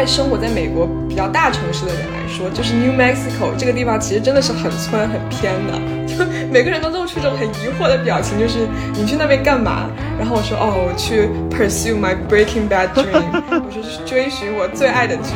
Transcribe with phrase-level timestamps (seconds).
[0.00, 5.74] 在生活在美国比较大城市的人来说，就是 New Mexico 这个地方其实真的是很村很偏的，
[6.08, 9.90] 就每个人都露出一种很疑惑的表情，就是你去那边干嘛？
[10.18, 15.34] 然后我说哦，我去 pursue my Breaking Bad dream，我说是追寻我最爱的剧。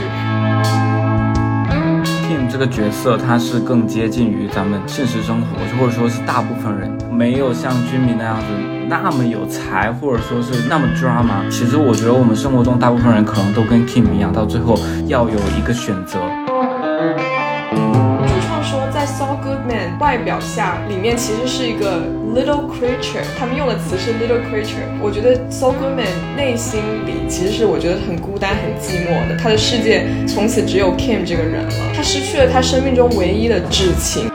[2.55, 5.47] 这个角色，他是更接近于咱们现实生活，
[5.77, 8.47] 或者说是大部分人没有像居民那样子
[8.89, 11.51] 那么有才，或者说是那么 drama。
[11.51, 14.79] 其实我觉得我们生活中大部分人可能都跟 Kim 一样，到最后
[15.09, 16.21] 要有一个选择。
[20.01, 22.03] 外表下，里面其实是一个
[22.35, 24.85] little creature，他们用的词是 little creature。
[25.01, 34.34] 我觉得 So Goodman 内心里其实是我觉得很孤单、很寂寞的，他的世界从此只有 Kim 这个人了，他失去了他生命中唯一的至亲。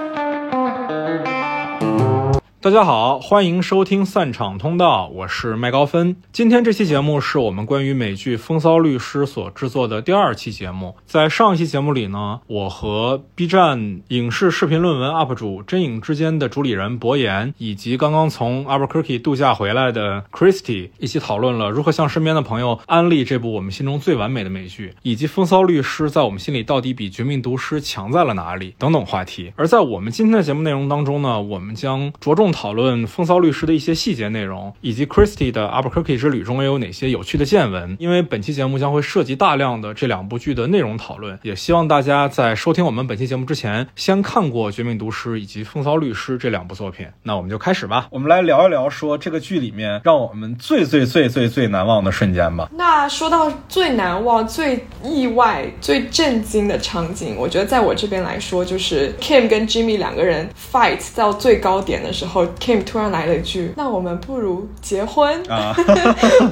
[2.70, 6.16] 大家好，欢迎收听散场通道，我是麦高芬。
[6.32, 10.96] 今天这期节目是我们关于美剧《风骚律师》所制作的第二期节目。
[11.08, 29.52] 在上一期节目里呢，我和 B 站影视视频论文 UP 主真影之间的主理人博言，以及刚刚从 Albuquerque 度假回来的 Christy 一起讨论了如何向身边的朋友安利这部我们心中最完美的美剧，以及《风骚律师》在我们心里到底比《绝命毒师》强在了哪里等等话题。
[29.56, 37.96] 而在我们今天的节目内容当中呢，我们将着重讨论《风骚律师》的一些细节内容，以及 Christie 的 Albuquerque 之旅中有哪些有趣的见闻。
[38.00, 47.08] 因为本期节目将会涉及大量的这两部剧的内容讨论，也希望大家在收听我们本期节目之前，先看过《绝命毒师》以及《风骚律师》这两部作品。
[47.24, 52.70] 那我们就开始吧，我们来聊一聊说这个剧里面让我们最最最最最难忘的瞬间吧。
[52.76, 65.34] 那说到最难忘、最意外、最震惊的场景，我觉得在我这边来说，就是 Kim 跟 Jimmy 两个人 fight 到最高点的时候，Kim 突然来了一句：“那我们不如结婚。
[65.50, 65.76] ”啊，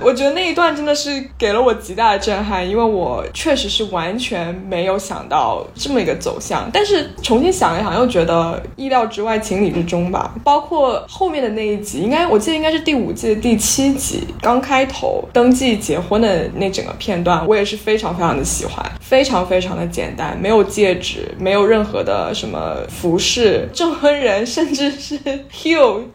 [0.02, 6.70] 我觉得那一段真的是给了我极大的震撼，因为我确实是完全没有想到这么一个走向。
[6.74, 10.34] 但是重新想一想，又觉得意料之外、情理之中吧。
[10.44, 25.20] 包括后面的那一集，应该我记得应该是第五季的第七集，刚开头登记结婚的那整个片段，我也是非常非常的喜欢，非常非常的简单，没有戒指，没有任何的什么服饰，证婚人甚至是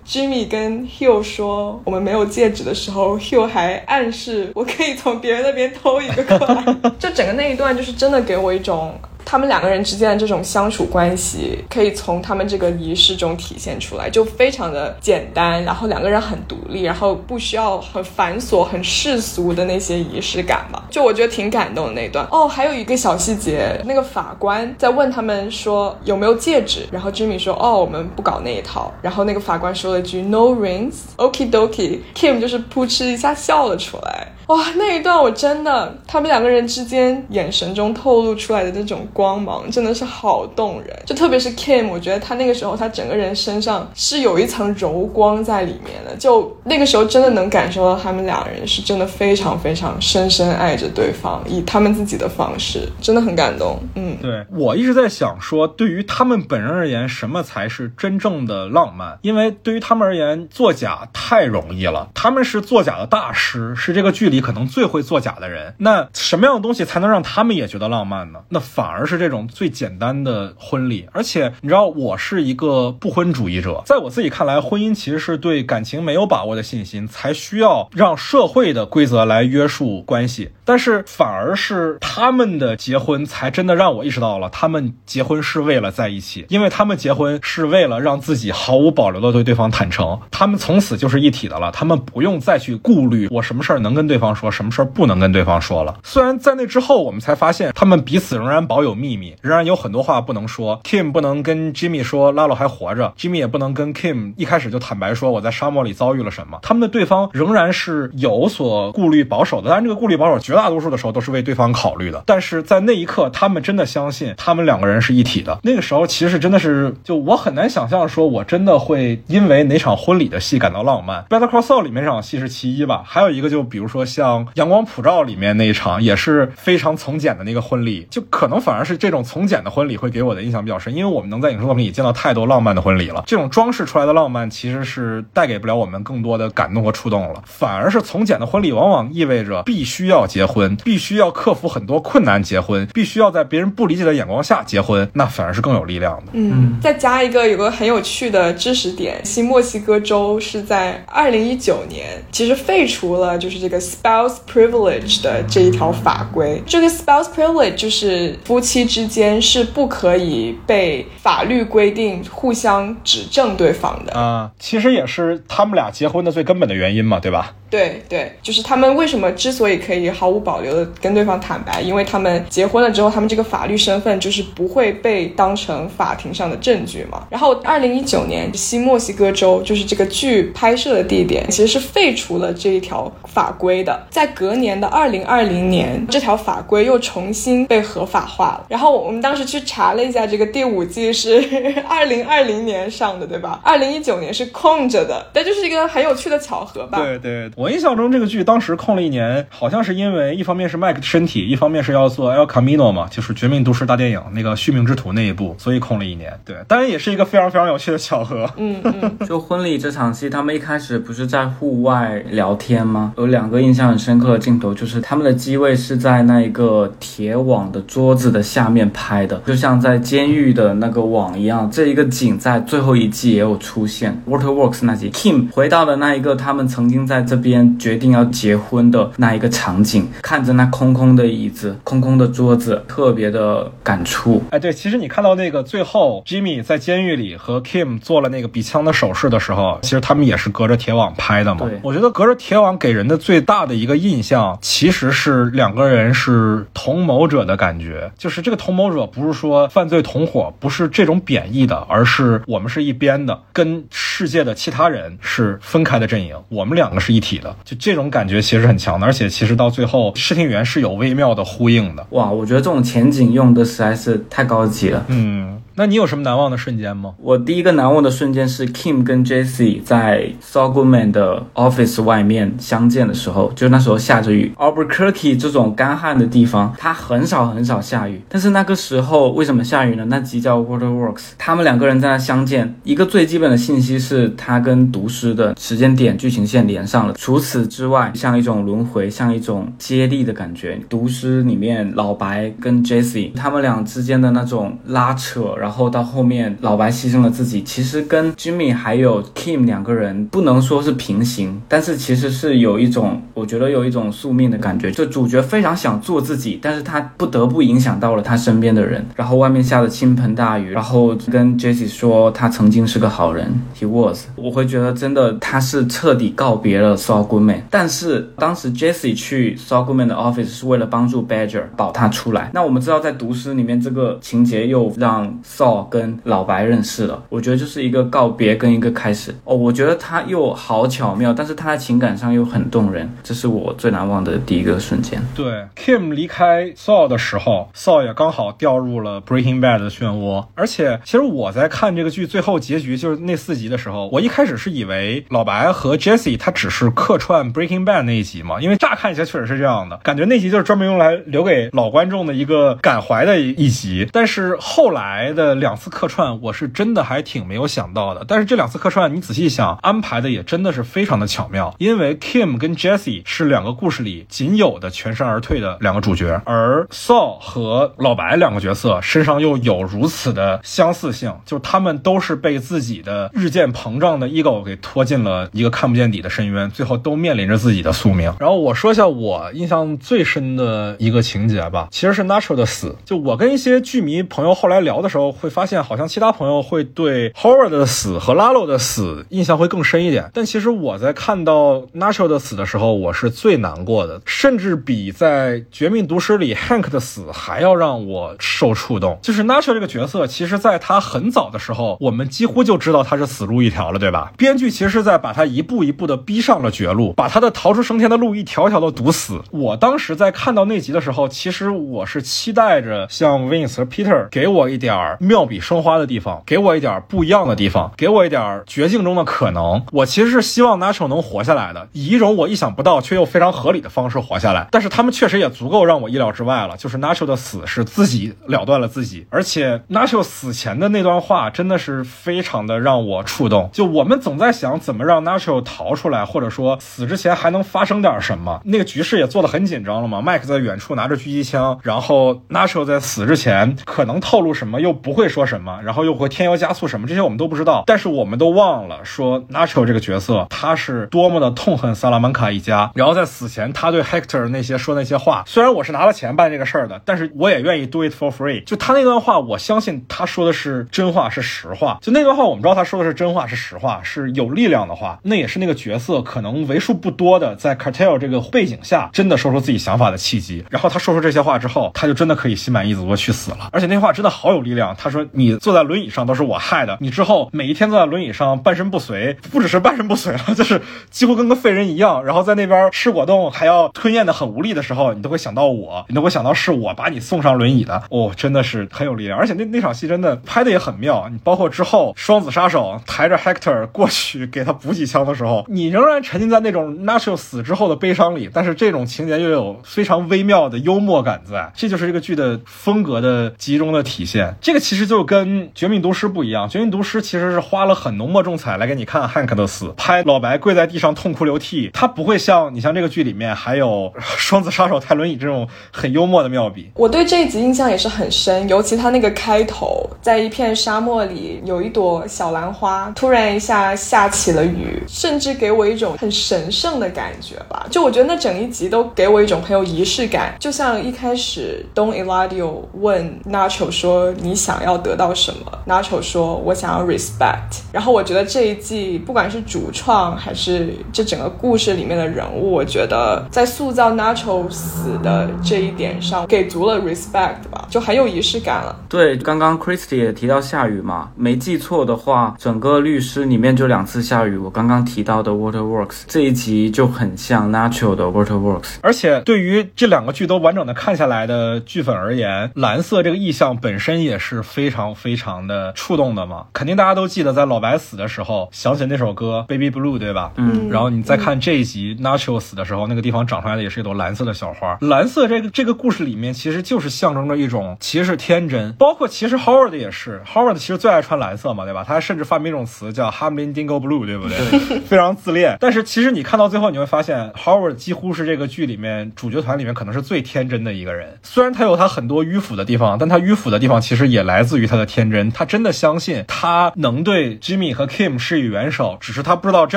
[0.06, 6.64] Jimmy 跟 Hugh 说我们没有戒指的时候，Hugh 还暗示我可以从别人那边偷一个过来。
[6.98, 8.92] 就整个那一段，就是真的给我一种。
[9.24, 20.84] 他们两个人之间的这种相处关系，可以从他们这个仪式中体现出来，就非常的简单，然后两个人很独立，然后不需要很繁琐、很世俗的那些仪式感吧。
[20.90, 22.26] 就我觉得挺感动的那段。
[22.30, 34.28] 哦，还有一个小细节，那个法官在问他们说有没有戒指，然后 Jimmy 说哦我们不搞那一套，然后那个法官说了一句 No rings，Okie dokie，Kim 就是扑哧一下笑了出来。
[34.52, 40.94] 哇，那一段我真的，他们两个人之间眼神中透露出来的那种光芒，真的是好动人。
[41.06, 46.14] 就特别是 Kim，我觉得他那个时候，他整个人身上是有一层柔光在里面的。
[46.16, 53.82] 就那个时候，真的能感受到他们两人是真的非常非常深深爱着对方，以他们自己的方式，真的很感动。
[53.94, 59.18] 嗯，对我一直在想说，对于他们本人而言，什么才是真正的浪漫？
[59.22, 65.74] 因为对于他们而言，作假太容易了，他们是作假的大师，是这个剧里可能最会作假的人。
[65.78, 68.40] 那什么样的东西才能让他们也觉得浪漫呢？
[68.50, 71.08] 那反而是这种最简单的婚礼。
[71.12, 80.50] 而且你知道，我是一个不婚主义者，在我自己看来，婚姻其实是对感情没有把握的信心，才需要让社会的规则来约束关系。
[80.64, 95.94] 但是反而是他们的结婚，才真的让我意识到了，他们结婚是为了在一起，因为他们结婚是为了让自己毫无保留的对对方坦诚，他们从此就是一体的了，他们不用再去顾虑我什么事儿能跟对方说，什么事儿不能跟对方说了。
[96.02, 100.80] 虽然在那之后，我们才发现他们彼此仍然保有秘密，仍然有很多话不能说。
[100.84, 106.58] Kim 不能跟 Jimmy 说拉洛还活着，Jimmy 也不能跟 Kim 一开始就坦白说我在沙漠里遭遇了什么。
[106.62, 112.22] 他们的对方仍然是有所顾虑保守的，当然这个顾虑保守绝大多数的时候都是为对方考虑的。
[112.26, 115.58] 但是在那一刻，他们真的相信他们两个人是一体的。
[115.62, 121.24] 那个时候其实真的是，就我很难想象说我真的会因为哪场婚礼的戏感到浪漫。
[121.28, 133.24] Better Call Saul 里面这场戏是其一吧，还有一个就比如说像《阳光普照》里面那一场也是非常从简的那个婚礼，就可能反而是这种从简的婚礼会给我的印象比较深，因为我们能在影视作品里见到太多浪漫的婚礼了。
[133.26, 146.32] 这种装饰出来的浪漫其实是带给不了我们更多的感动和触动了，反而是从简的婚礼往往意味着必须要结婚，必须要克服很多困难结婚，必须要在别人不理解的眼光下结婚，那反而是更有力量的。
[146.32, 156.60] 嗯，再加一个有个很有趣的知识点，新墨西哥州是在二零一九年其实废除了就是这个 spouse privilege 的这一条法规。
[156.66, 164.12] 这个 spouse privilege 就是夫妻之间是不可以被法律规定互相指证对方的。
[164.12, 167.54] 啊，其实也是他们俩结婚的最根本的原因嘛，对吧？
[167.72, 177.26] 对对，就是他们为什么之所以可以毫无保留的跟对方坦白，因为他们结婚了之后，他们这个法律身份就是不会被当成法庭上的证据嘛。
[177.30, 184.06] 然后，二零一九年，新墨西哥州就是这个剧拍摄的地点，其实是废除了这一条法规的。
[184.10, 188.66] 在隔年的二零二零年，这条法规又重新被合法化了。
[188.68, 191.42] 然后我们当时去查了一下，这个第五季是
[191.88, 193.58] 二零二零年上的，对吧？
[193.64, 196.98] 二零一九年是空着的，但就是一个很有趣的巧合吧。
[196.98, 197.50] 对对。
[197.62, 206.36] 我印象中这个剧当时空了一年，好像是因为一方面是麦克的身体，一方面是要做《El Camino》嘛，就是《绝命毒师》大电影那个续命之徒那一部，所以空了一年。
[206.44, 208.50] 对，当然也是一个非常非常有趣的巧合。
[208.56, 213.12] 嗯嗯， 就婚礼这场戏，他们一开始不是在户外聊天吗？
[213.16, 221.70] 有两个印象很深刻的镜头，就是他们的机位是在那一个铁网的桌子的下面拍的，就像在监狱的那个网一样。
[221.70, 227.51] 这一个景在最后一季也有出现，《Waterworks》那集，Kim 回到了那一个他们曾经在这边。
[227.78, 234.42] 决定要结婚的那一个场景，看着那空空的椅子、空空的桌子，特别的感触。
[234.50, 241.66] 哎，对，其实你看到那个最后，Jimmy 在监狱里和 Kim 做了那个比枪的手势的时候，其实他们也是隔着铁网拍的嘛。
[241.66, 248.10] 对，我觉得隔着铁网给人的最大的一个印象，其实是两个人是同谋者的感觉。
[248.16, 257.32] 就是这个同谋者不是说犯罪同伙，不是这种贬义的，而是我们是一边的，跟世界的其他人是分开的阵营，我们两个是一体。
[257.64, 262.06] 就这种感觉其实很强的，而且其实到最后，视听员是有微妙的呼应的。
[262.10, 265.04] 哇，我觉得这种前景用的实在是太高级了。
[265.08, 265.61] 嗯。
[265.74, 267.14] 那你有什么难忘的瞬间吗？
[267.18, 274.52] 我第一个难忘的瞬间是 Kim 跟 Jesse 在 Sogoman 的 office 外面相见的时候，就那时候下着雨。
[274.58, 278.20] Albuquerque 这种干旱的地方，它很少很少下雨。
[278.28, 280.04] 但是那个时候为什么下雨呢？
[280.10, 287.14] 那集叫 Waterworks，他们两个人在那相见，一个最基本的信息是他跟毒师的时间点剧情线连上了。
[287.14, 290.78] 除此之外，像一种轮回，像一种接力的感觉。
[290.90, 295.56] 毒师里面老白跟 Jesse 他们俩之间的那种拉扯。
[295.62, 304.90] 然后到后面，老白牺牲了自己，其实跟 Jimmy 还有 Kim 两个人不能说是平行，但是其实是有一种，我觉得有一种宿命的感觉。
[304.90, 309.06] 就主角非常想做自己，但是他不得不影响到了他身边的人。
[309.14, 313.48] 然后外面下的倾盆大雨，然后跟 Jesse 说他曾经是个好人
[313.78, 314.24] ，He was。
[314.34, 317.60] 我会觉得真的他是彻底告别了 Saul Goodman。
[317.70, 322.50] 但是当时 Jesse 去 Saul Goodman 的 office 是为了帮助 Badger 保他出来。
[322.52, 329.54] 那我们知道在毒师里面这个情节又让 Saw 跟老白认识了，我觉得就是一个告别跟一个开始哦。
[329.54, 335.22] 我觉得他又好巧妙，但是他在情感上又很动人，这是我最难忘的第一个瞬间。
[335.34, 340.46] 对，Kim 离开 Saw 的时候，Saw 也刚好掉入了 Breaking Bad 的漩涡。
[340.54, 354.08] 而且，其实我在看这个剧最后结局，就是那四集的时候，我一开始是以为老白和 Jesse 他只是客串 Breaking Bad 那一集嘛，因为乍看起来确实是这样的，感觉那集就是专门用来留给老观众的一个感怀的一集。
[354.10, 355.41] 但是后来的。
[355.42, 358.24] 的两次客串，我是真的还挺没有想到的。
[358.26, 361.74] 但是这两次客串，你仔细想，安排的也真的是非常的巧妙。
[361.78, 378.32] 因为 Kim 跟 Jessie 是两个故事里仅有的全身而退的两个主角，而 Saul 和老白两个角色身上又有如此的相似性，就他们都是被自己的日渐膨胀的 ego 给拖进了一个看不见底的深渊，最后都面临着自己的宿命。
[378.38, 382.96] 然后我说一下我印象最深的一个情节吧，其实是 Natural 的死。
[383.04, 385.31] 就我跟一些剧迷朋友后来聊的时候。
[385.32, 390.30] 会发现，好像其他朋友会对 Howard 的死和 Lalo 的死印象会更深一点。
[390.32, 399.18] 但其实我在看到 Natural 的死的时候，我是最难过的，甚至比在《绝命毒师》里 Hank 的死还要让我受触动。
[399.22, 404.32] 就是 Natural 这个角色，其实在他很早的时候，我们几乎就知道他是死路一条了，对吧？
[404.36, 409.40] 编剧其实是在把他一步一步的逼上了绝路，把他的逃出升天的路一条条的堵死。
[409.50, 415.16] 我当时在看到那集的时候，其实我是期待着像 Vince 和 Peter 给我一点儿。
[415.22, 419.80] 妙笔生花的地方，给我一点不一样的地方，给我一点绝境中的可能。
[419.92, 424.66] 我其实是希望 Natural 能活下来的，以一种我意想不到却又非常合理的方式活下来。
[424.72, 433.70] 但是他们确实也足够让我意料之外了，就是 Natural 的死是自己了断了自己，而且 Natural 死前的那段话真的是非常的让我触动。
[433.72, 438.60] 就我们总在想怎么让 Natural 逃出来，或者说死之前还能发生点什么。
[438.64, 445.11] 那个局势也做得很紧张了嘛，麦克在远处拿着狙击枪，然后 Natural 在死之前可能透露什么又不。
[445.12, 447.84] 不会说什么，然后又会添油加醋什么，这些我们都不知道。
[447.86, 458.64] 但是我们都忘了说，Nacho 这个角色他是多么的痛恨萨拉曼卡一家，然后在死前他对 Hector 那些说那些话，虽然我是拿了钱办这个事儿的，但是我也愿意 do it for free。
[458.64, 461.98] 就他那段话，我相信他说的是真话，是实话。
[462.00, 465.18] 就那段话，我们知道他说的是真话，是实话，是有力量的话。
[465.24, 470.64] 那也是那个角色可能为数不多的在 Cartel 这个背景下真的说出自己想法的契机。
[470.70, 473.68] 然后他说出这些话之后，他就真的可以心满意足的去死了。
[473.72, 474.96] 而且那话真的好有力量。
[475.02, 480.80] 他说：“你坐在轮椅上都是我害的，你之后每一天坐在轮椅上半身不遂，不只是半身不遂了，就是
[481.10, 482.24] 几乎跟个废人一样。
[482.24, 488.00] 然后在那边吃果冻还要吞咽的很无力的时候，你都会想到我，你都会想到是我把你送上轮椅的。
[488.10, 489.36] 哦，真的是很有力量。
[489.36, 491.28] 而且那那场戏真的拍的也很妙。
[491.32, 501.72] 你包括之后双子杀手抬着 Hector 过去给他补几枪的时候，你仍然沉浸在那种 Nacho 死之后的悲伤里，但是这种情节又有非常微妙的幽默感在。
[501.74, 504.54] 这就是这个剧的风格的集中的体现。
[504.60, 516.90] 这个其实就跟《绝命毒师》不一样，《绝命毒师》其实是花了很浓墨重彩来给你看汉克的死，拍老白跪在地上痛哭流涕，他不会像你像这个剧里面还有双子杀手泰伦椅这种很幽默的妙笔。
[516.96, 527.86] 我对这一集印象也是很深，尤其他那个开头，在一片沙漠里有一朵小兰花，突然一下下起了雨，甚至给我一种很神圣的感觉吧。
[527.90, 537.80] 就我觉得那整一集都给我一种很有仪式感，就像一开始 Don Eladio 问 Nacho 说你想要得到什么，Nacho 说我想要 respect。
[537.90, 548.94] 然后我觉得这一季不管是主创还是这整个故事里面的人物，我觉得在塑造 Nacho 死的这一点上给足了 respect 吧，就很有仪式感了。
[549.08, 554.56] 对，刚刚 Christy 也提到下雨嘛，没记错的话，整个律师里面就两次下雨。
[554.56, 558.96] 我刚刚提到的 Waterworks 这一集就很像 Nacho 的 Waterworks。
[559.02, 566.66] 而且对于这两个剧都完整的看下来的剧粉而言，蓝色这个意象本身也是非常非常的触动的嘛。
[566.72, 570.52] 肯定大家都记得，在老白死的时候想起那首歌 Baby Blue，对吧？
[570.56, 574.96] 嗯然后你再看这一集 Nacho 死的时候，那个地方长出来的也是一朵蓝色的小花。
[575.00, 582.04] 蓝色这个这个故事里面，其实就是象征着一种其实是天真，包括其实 Howard 也是，Howard 其实最爱穿蓝色嘛，对吧？
[582.06, 585.00] 他甚至发明一种词叫 Hamlin Dingo Blue，对不对？
[585.00, 585.76] 非常自恋。
[585.80, 591.38] 但是其实你看到最后，你会发现 Howard 几乎是这个剧里面主角团里面可能是最天真的一个人。
[591.42, 595.50] 虽然他有他很多迂腐的地方，但他迂腐的地方其实也来来自于他的天真。
[595.50, 599.96] 他真的相信他能对 Jimmy 和 Kim 施以援手，只是他不知道这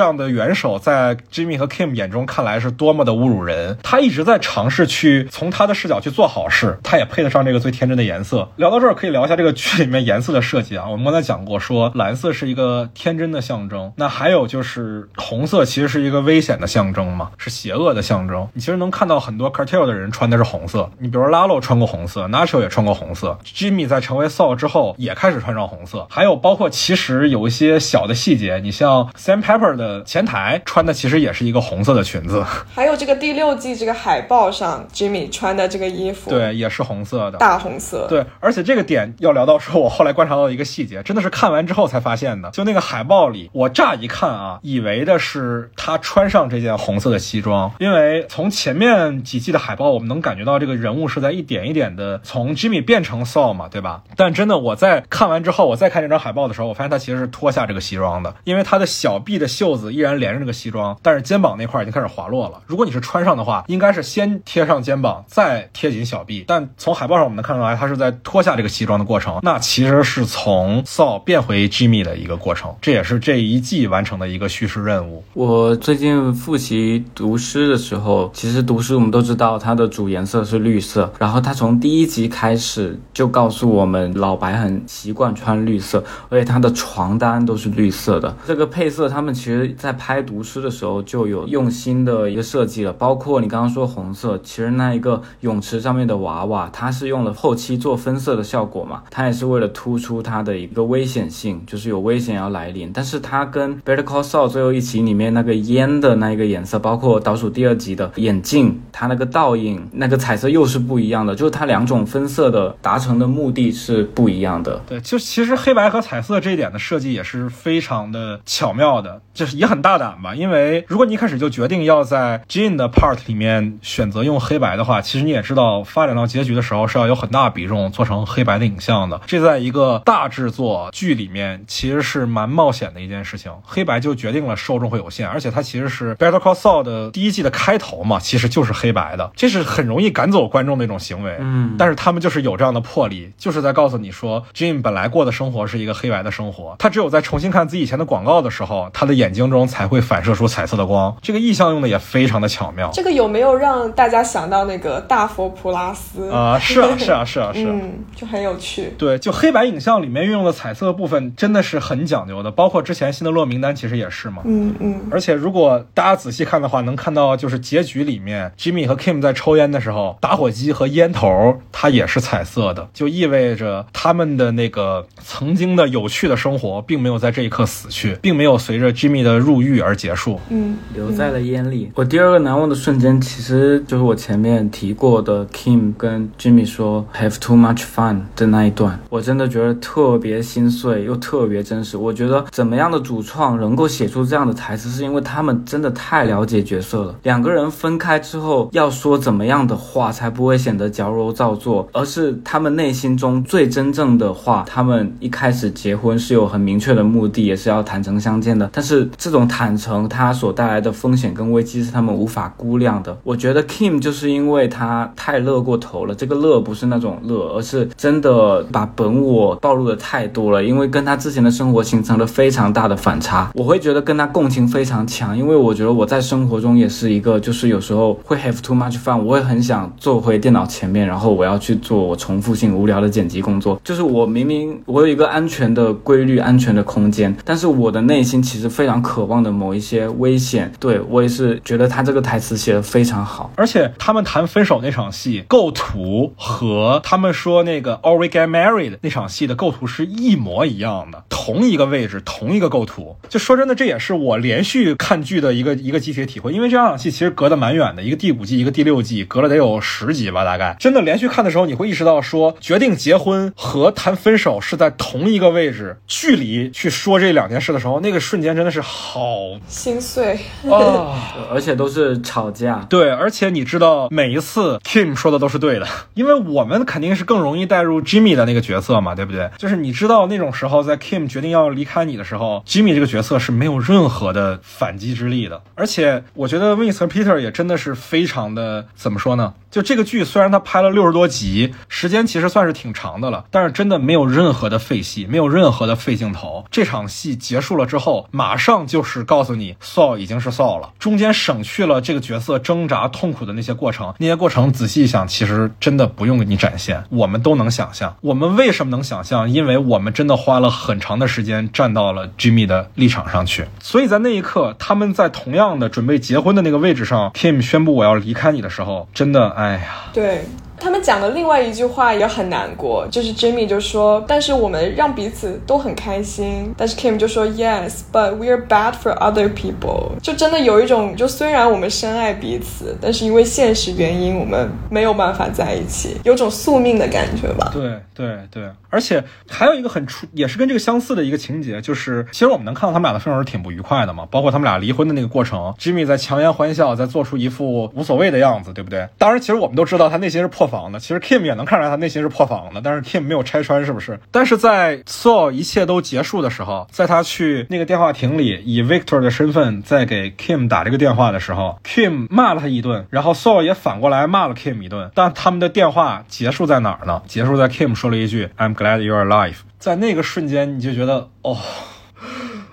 [0.00, 3.76] 样的援手在 Jimmy 和 Kim 眼中看来是多么的侮辱人。
[3.82, 8.48] 他一直在尝试去从他的视角去做好事，他也配得上这个最天真的颜色。
[8.56, 10.88] 聊到这儿，可以聊一下这个剧里面颜色的设计啊。
[10.88, 18.48] 我们刚才讲过，说蓝色是一个天真的象征，那还有就是红色其实是一个危险的象征嘛，是邪恶的象征。
[18.54, 37.38] 你其实能看到很多 cartel 的人穿的是红色，你比如拉洛穿过红色，Nacho 也穿过红色，Jimmy 在成为 s o 之后也开始穿上红色，还有包括其实有一些小的细节，你像 Sam Pepper 的前台穿的其实也是一个红色的裙子，还有这个第六季这个海报上，Jimmy 穿的这个衣服，，对，也是红色的。
[37.38, 42.50] 大红色，对，而且这个点要聊到说，我后来观察到的一个细节，真的是看完之后才发现的。
[42.50, 54.02] 就那个海报里，我乍一看啊，以为的是他穿上这件红色的西装，因为从前面几季的海报，我们能感觉到这个人物是在一点一点的从 Jimmy 变成 Saul 嘛，对吧？
[54.16, 62.60] 但真的，我在看完之后，我再看这张海报的时候，我发现他其实是脱下这个西装的，因为他的小臂的袖子依然连着这个西装，但是肩膀那块已经开始滑落了。
[62.66, 66.44] 如果你是穿上的话，应该是先贴上肩膀，再贴紧小臂。
[66.46, 75.24] 但从海报上我们能看出来，他是在脱下这个西装的过程，那其实是从 Saul 变回 Jimmy 的一个过程，这也是这一季完成的一个叙事任务。
[75.32, 88.36] 我最近复习读诗的时候，其实读诗我们都知道它的主颜色是绿色，然后它从第一集开始就告诉我们老老白很习惯穿绿色，而且他的床单都是绿色的。
[88.44, 102.90] 这个配色他们其实在拍读诗的时候就有用心的一个设计了，包括你刚刚说红色，其实那一个泳池上面的娃娃，它是用了后期做分色的效果嘛，它也是为了突出它的一个危险性，就是有危险要来临。
[102.92, 114.82] 但是它跟 Better Call Saul 最后一集里面那个烟的那一个颜色，包括倒数第二集的眼镜，它那个倒影那个彩色又是不一样的，就是它两种分色的达成的目的是不一样的。
[114.88, 120.34] 对，就其实黑白和彩色这一点的设计也是非常的巧妙的，就是也很大胆吧。
[120.34, 129.20] 因为如果你一开始就决定要在 Jean 的 part 里面选择用黑白的话，其实你也知道，发展到结局的时候是要有很很大比重做成黑白的影像的。
[129.26, 133.50] 这在一个大制作剧里面其实是蛮冒险的一件事情。
[133.64, 141.36] 黑白就决定了受众会有限，而且它其实是 Better Call Saul 的第一季的开头嘛，其实就是黑白的，这是很容易赶走观众的一种行为。
[141.40, 151.16] 嗯但是他们就是有这样的魄力，就是在告诉你说，Jim 本来过的生活是一个黑白的生活，他只有在重新看自己以前的广告的时候，他的眼睛中才会反射出彩色的光。
[151.22, 152.90] 这个意象用的也非常的巧妙。
[152.92, 156.30] 这个有没有让大家想到那个大佛普拉斯？
[156.30, 157.72] 啊、是啊，是啊，是啊，是啊。
[157.76, 158.94] 嗯，就很有趣。
[158.98, 164.42] 对，就黑白影像里面运用的彩色部分真的是很讲究的，包括之前辛德勒名单其实也是嘛。
[164.44, 180.38] 嗯嗯，而且如果大家仔细看的话，能看到就是结局里面，Jimmy 和 Kim 在抽烟的时候，打火机和烟头它也是彩色的，就意味着他们的那个曾经的有趣的生活，并没有在这一刻死去，并没有随着 Jimmy 的入狱而结束。
[180.48, 181.90] 嗯，留在了烟里。
[181.94, 191.96] 我第二个难忘的瞬间，其实就是我前面提过的 Kim 跟 Jimmy 说 “have too much fun” 的那一段，我真的觉得特别心碎又特别真实。
[191.96, 197.14] 我觉得怎么样的主创能够写出这样的台词，是因为他们真的太了解角色了。
[197.22, 204.64] 两个人分开之后要说怎么样的话，才不会显得矫揉造作，而是他们内心中最真正的话。
[204.66, 208.70] 他们一开始结婚是有很明确的目的，也是要坦诚相见的。
[208.72, 213.14] 但是这种坦诚，它所带来的风险跟危机是他们无法估量的。
[213.22, 223.50] 我觉得 Kim 就是因为他太乐过头了，这个乐不是那种乐，而是真的把本我暴露的太多了，因为跟他之前的生活形成了非常大的反差。
[223.52, 233.65] 我会觉得跟他共情非常强，因为我觉得我在生活中也是一个，就是有时候会 have too much fun，我会很想坐回电脑前面，然后我要去做我重复性无聊的剪辑工作。
[233.82, 240.70] 就是我明明我有一个安全的规律、安全的空间，但是我的内心其实非常渴望的某一些危险。
[240.78, 243.50] 对我也是觉得他这个台词写的非常好。
[243.56, 253.16] 而且他们谈分手那场戏构图和他们说那个 Or We Get Married 那场戏的构图是一模一样的，同一个位置，同一个构图。
[253.28, 260.76] 就说真的，这也是我连续看剧的一个一个集体体会，因为这两场戏其实隔得蛮远的，一个第五季，一个第六季，隔了得有十集吧，大概。
[260.78, 270.38] 真的连续看的时候，你会意识到说，决定结婚和谈分手是在同一个位置，距离去说这两件事的时候，那个瞬间真的是好心碎。
[270.70, 271.14] 啊。
[271.50, 279.48] 而且都是吵架，对，而且你知道，每一次 Kim 说的都是对的，因为我们肯定是更容易带入 Jimmy 的那个角色嘛，对不对？
[279.56, 285.62] 就是你知道那种时候，在 Kim 决定要离开你的时候，Jimmy 这个角色是没有任何的反击之力的。
[285.74, 289.54] 而且我觉得 Vince 和 Peter 也真的是非常的怎么说呢？
[289.76, 296.64] 就这个剧虽然它拍了六十多集，时间其实算是挺长的了，但是真的没有任何的废戏，没有任何的废镜头。
[296.70, 308.16] 这场戏结束了之后，马上就是告诉你 Saul 已经是 Saul 了，中间省去了这个角色挣扎痛苦的那些过程，那些过程仔细一想，其实真的不用给你展现，我们都能想象。
[308.22, 309.50] 我们为什么能想象？
[309.50, 320.44] 因为我们真的花了很长的时间站到了 Jimmy 的立场上去，所以在那一刻，他们在同样的准备结婚的那个位置上，Kim 宣布我要离开你的时候，真的，哎哎呀，对。
[320.78, 337.70] 他们讲的另外一句话也很难过，就是 Jimmy 就说，但是我们让彼此都很开心，但是 Kim 就说 Yes，but we are bad for other people，就真的有一种，就虽然我们深爱彼此，但是因为现实原因，我们没有办法在一起，有种宿命的感觉吧。
[337.72, 349.08] 对对对，而且还有一个很出，也是跟这个相似的一个情节，就是其实我们能看到他们俩的分手是挺不愉快的嘛，包括他们俩离婚的那个过程，Jimmy 在强颜欢笑，在做出一副无所谓的样子，对不对？
[349.18, 354.18] 当然，其实我们都知道他内心是破破防的，其实 Kim 也能看出来他内心是破防的，但是 Kim 没有拆穿，是不是？
[354.32, 367.22] 但是在 Saul 一切都结束的时候，在他去那个电话亭里以 Victor 的身份在给 Kim 打这个电话的时候，Kim 骂了他一顿，然后 Saul 也反过来骂了 Kim 一顿，但他们的电话结束在哪儿呢？
[367.26, 371.56] 结束在 Kim 说了一句 "I'm glad you're alive"，在那个瞬间你就觉得哦。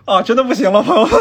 [0.06, 1.12] 啊，真的不行了，朋友们。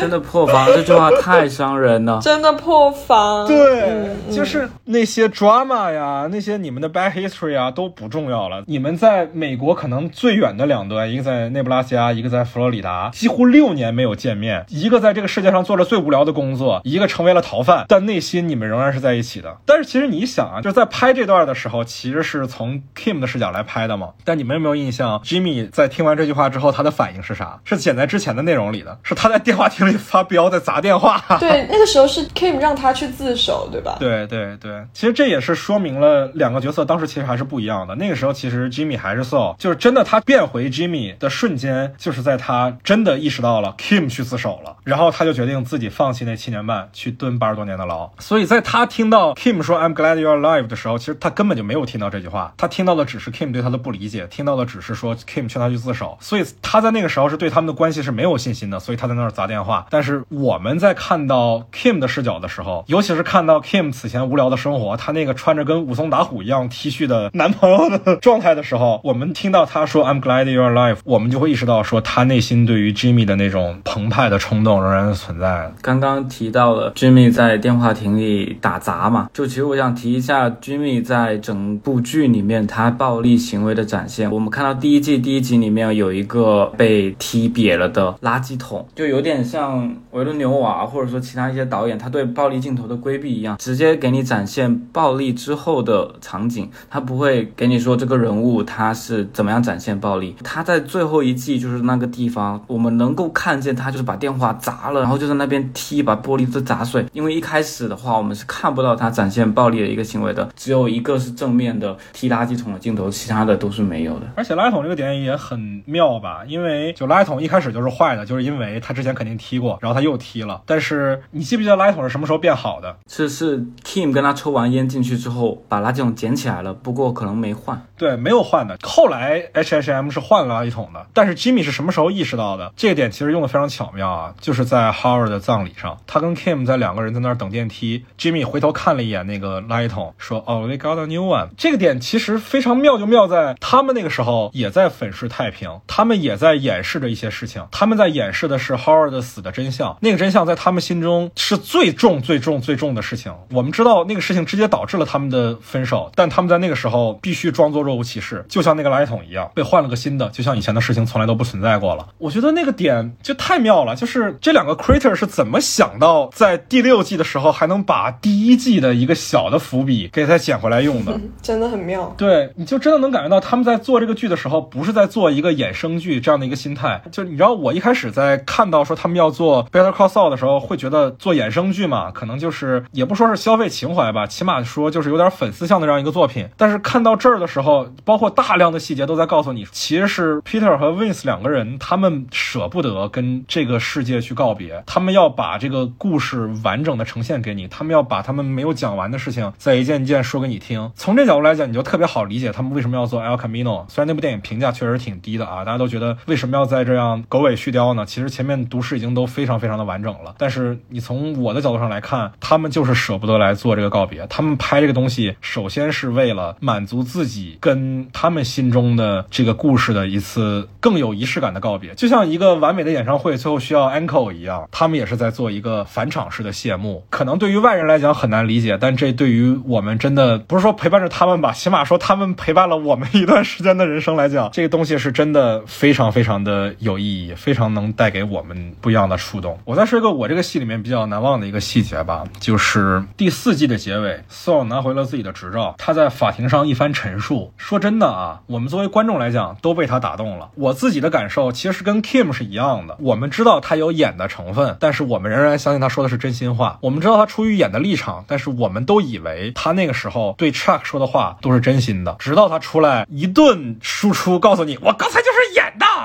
[0.00, 2.20] 真的破防，这句话太伤人了。
[2.22, 8.62] 真的破防，对，嗯就是那些 drama 呀，那些你们的 bad history 啊都不重要了。
[8.66, 14.64] 你们在美国可能最远的两端，一个在内布拉斯加，一个在佛罗里达，几乎六年没有见面。
[14.68, 19.56] 一个在这个世界上做着最无聊的工作，一个成为了逃犯，但内心你们仍然是在一起的。
[19.66, 24.10] 但是其实你想啊，就是在拍这段的时候，其实是从 Kim 的视角来拍的嘛。
[24.24, 27.60] 但你们有没有印象，Jimmy 在听完这句话之后，他的反应是啥？
[27.64, 31.22] 是剪在之前的内容里的，是他在电话亭里发飙，在砸电话。
[31.40, 33.96] 对，那个时候是 Kim 让他去自首，对吧？
[33.98, 37.94] 对对对，其实这也是说明了两个角色当时其实还是不一样的。
[37.94, 48.10] 那个时候其实 Jimmy 还是 Saul，就是真的他变回 Jimmy 的瞬间，就是在他真的意识到了 Kim 去自首了，然后他就决定自己放弃那七年半，去蹲八十多年的牢。
[48.18, 56.16] 所以在他听到 Kim 说 I'm glad you're alive 的时候，其实他根本就没有听到这句话，他听到的只是 Kim 对他的不理解，听到的只是说 Kim 劝他去自首。
[56.20, 59.77] 所以他在那个时候是对他们的关系是没有信心的，所以他在那儿砸电话。
[59.90, 75.72] 但是我们在看到 Kim 的视角的时候，尤其是看到 Kim 此前无聊的生活，他那个穿着跟武松打虎一样 T 恤的男朋友的状态的时候，我们听到他说 I'm glad you're alive，我们就会意识到说他内心对于 Jimmy 的那种澎湃的冲动仍然存在。
[75.82, 84.30] 刚刚提到了 Jimmy 在电话亭里打杂嘛，就其实我想提一下 Jimmy 在整部剧里面他暴力行为的展现。
[84.30, 100.34] 我们看到第一季第一集里面有一个被踢瘪了的垃圾桶，就有点像像维伦纽瓦或者说其他一些导演他对暴力镜头的规避一样，直接给你展现暴力之后的场景，他不会给你说这个人物他是怎么样展现暴力。
[100.42, 107.04] 他在最后一季就是那个地方，我们能够看见他就是把电话砸了，然后就在那边踢，把玻璃都砸碎。
[107.12, 114.26] 因为一开始的话，我们是看不到他展现暴力的一个行为的，只有一个是正面的踢垃圾桶的镜头，其他的都是没有的。
[114.34, 120.62] 而且垃圾桶这个点也很妙吧，因为就垃圾桶一开始就是坏的，就是因为他之前肯定踢过，然后他又踢了。
[120.66, 122.96] 但是你记不记得垃圾桶是什么时候变好的？
[123.08, 127.80] 是是 Kim 跟他抽完烟进去之后，把垃圾桶捡起来了，不过可能没换。
[127.96, 128.78] 对，没有换的。
[128.82, 132.72] 后来 H H M 是换了垃圾桶的，但是 Jimmy 是什么时候意识到的？
[132.76, 149.96] 这个点其实用的非常巧妙啊，就是在 Howard 的葬礼上，他跟 Kim 在两个人在那儿等电梯，Jimmy 回头看了一眼那个垃圾桶，说：“哦，they got a new one。”这个点其实非常妙，就妙在他们那个时候也在粉饰太平，他们也在掩饰着一些事情，他们在掩饰的是 Howard 死的真相。
[150.00, 153.32] 那个真相在他们心中是最重、最重、最重的事情。
[153.52, 162.08] 我们知道那个事情直接导致了他们的分手，但他们在那个时候必须装作若无其事，就像那个垃圾桶一样，被换了个新的，就像以前的事情从来都不存在过了。
[162.18, 172.14] 我觉得那个点就太妙了，就是这两个 creator 是怎么想到在第六季的时候还能把第一季的一个小的伏笔给它捡回来用的， 真的很妙。
[172.16, 177.02] 对，你就真的能感觉到他们在做这个剧的时候，不是在做一个衍生剧这样的一个心态。
[177.10, 186.48] 就你知道，我一开始在看到说他们要做 Better Call Saul 的时候，会觉得做衍生剧嘛，可能就是也不说是消费情怀吧，起码说就是有点粉丝向的这样一个作品。
[186.56, 200.90] 但是看到这儿的时候，包括大量的细节都在告诉你，其实是 Peter 和 Vince 两个人，他们舍不得跟这个世界去告别，他们要把这个故事完整的呈现给你，他们要把他们没有讲完的事情再一件一件说给你听。
[200.96, 203.84] 从这角度来讲，你就特别好理解他们为什么要做 El Camino。
[203.88, 208.04] 虽然那部电影评价确实挺低的啊，大家都觉得为什么要在这样狗尾续貂呢？
[208.04, 210.36] 其实前面读诗已经都非常非常的完整了。
[210.38, 214.24] 但是你从我的角度上来看，他们就是舍不得来做这个告别。
[214.28, 227.04] 他们拍这个东西，首先是为了满足自己跟他们心中的这个故事的一次更有仪式感的告别，就像一个完美的演唱会最后需要 e n c o e 一样，他们也是在做一个返场式的谢幕。
[227.10, 239.58] 可能对于外人来讲很难理解，但这对于我们真的不是说陪伴着他们吧，起码说他们陪伴了我们一段时间的人生来讲，这个东西是真的非常非常的有意义，非常能带给我们不一样的触动。
[239.64, 247.52] 我再说一个我这个戏里面比较难忘的一个细节吧，就是第四季的结尾，Saul 拿回了自己的执照，他在法庭上一番陈述。
[247.56, 250.50] 说真的啊，我们作为观众来讲都被他打动了。
[250.54, 256.78] 我自己的感受其实跟 Kim 是一样的，我们知道他有演的成分，但是我们仍然相信他说的是真心话。
[256.80, 262.16] 我们知道他出于演的立场，但是我们都以为他那个时候对 Chuck 说的话都是真心的。
[262.18, 265.57] 直到他出来一顿输出，告诉你我刚才就是演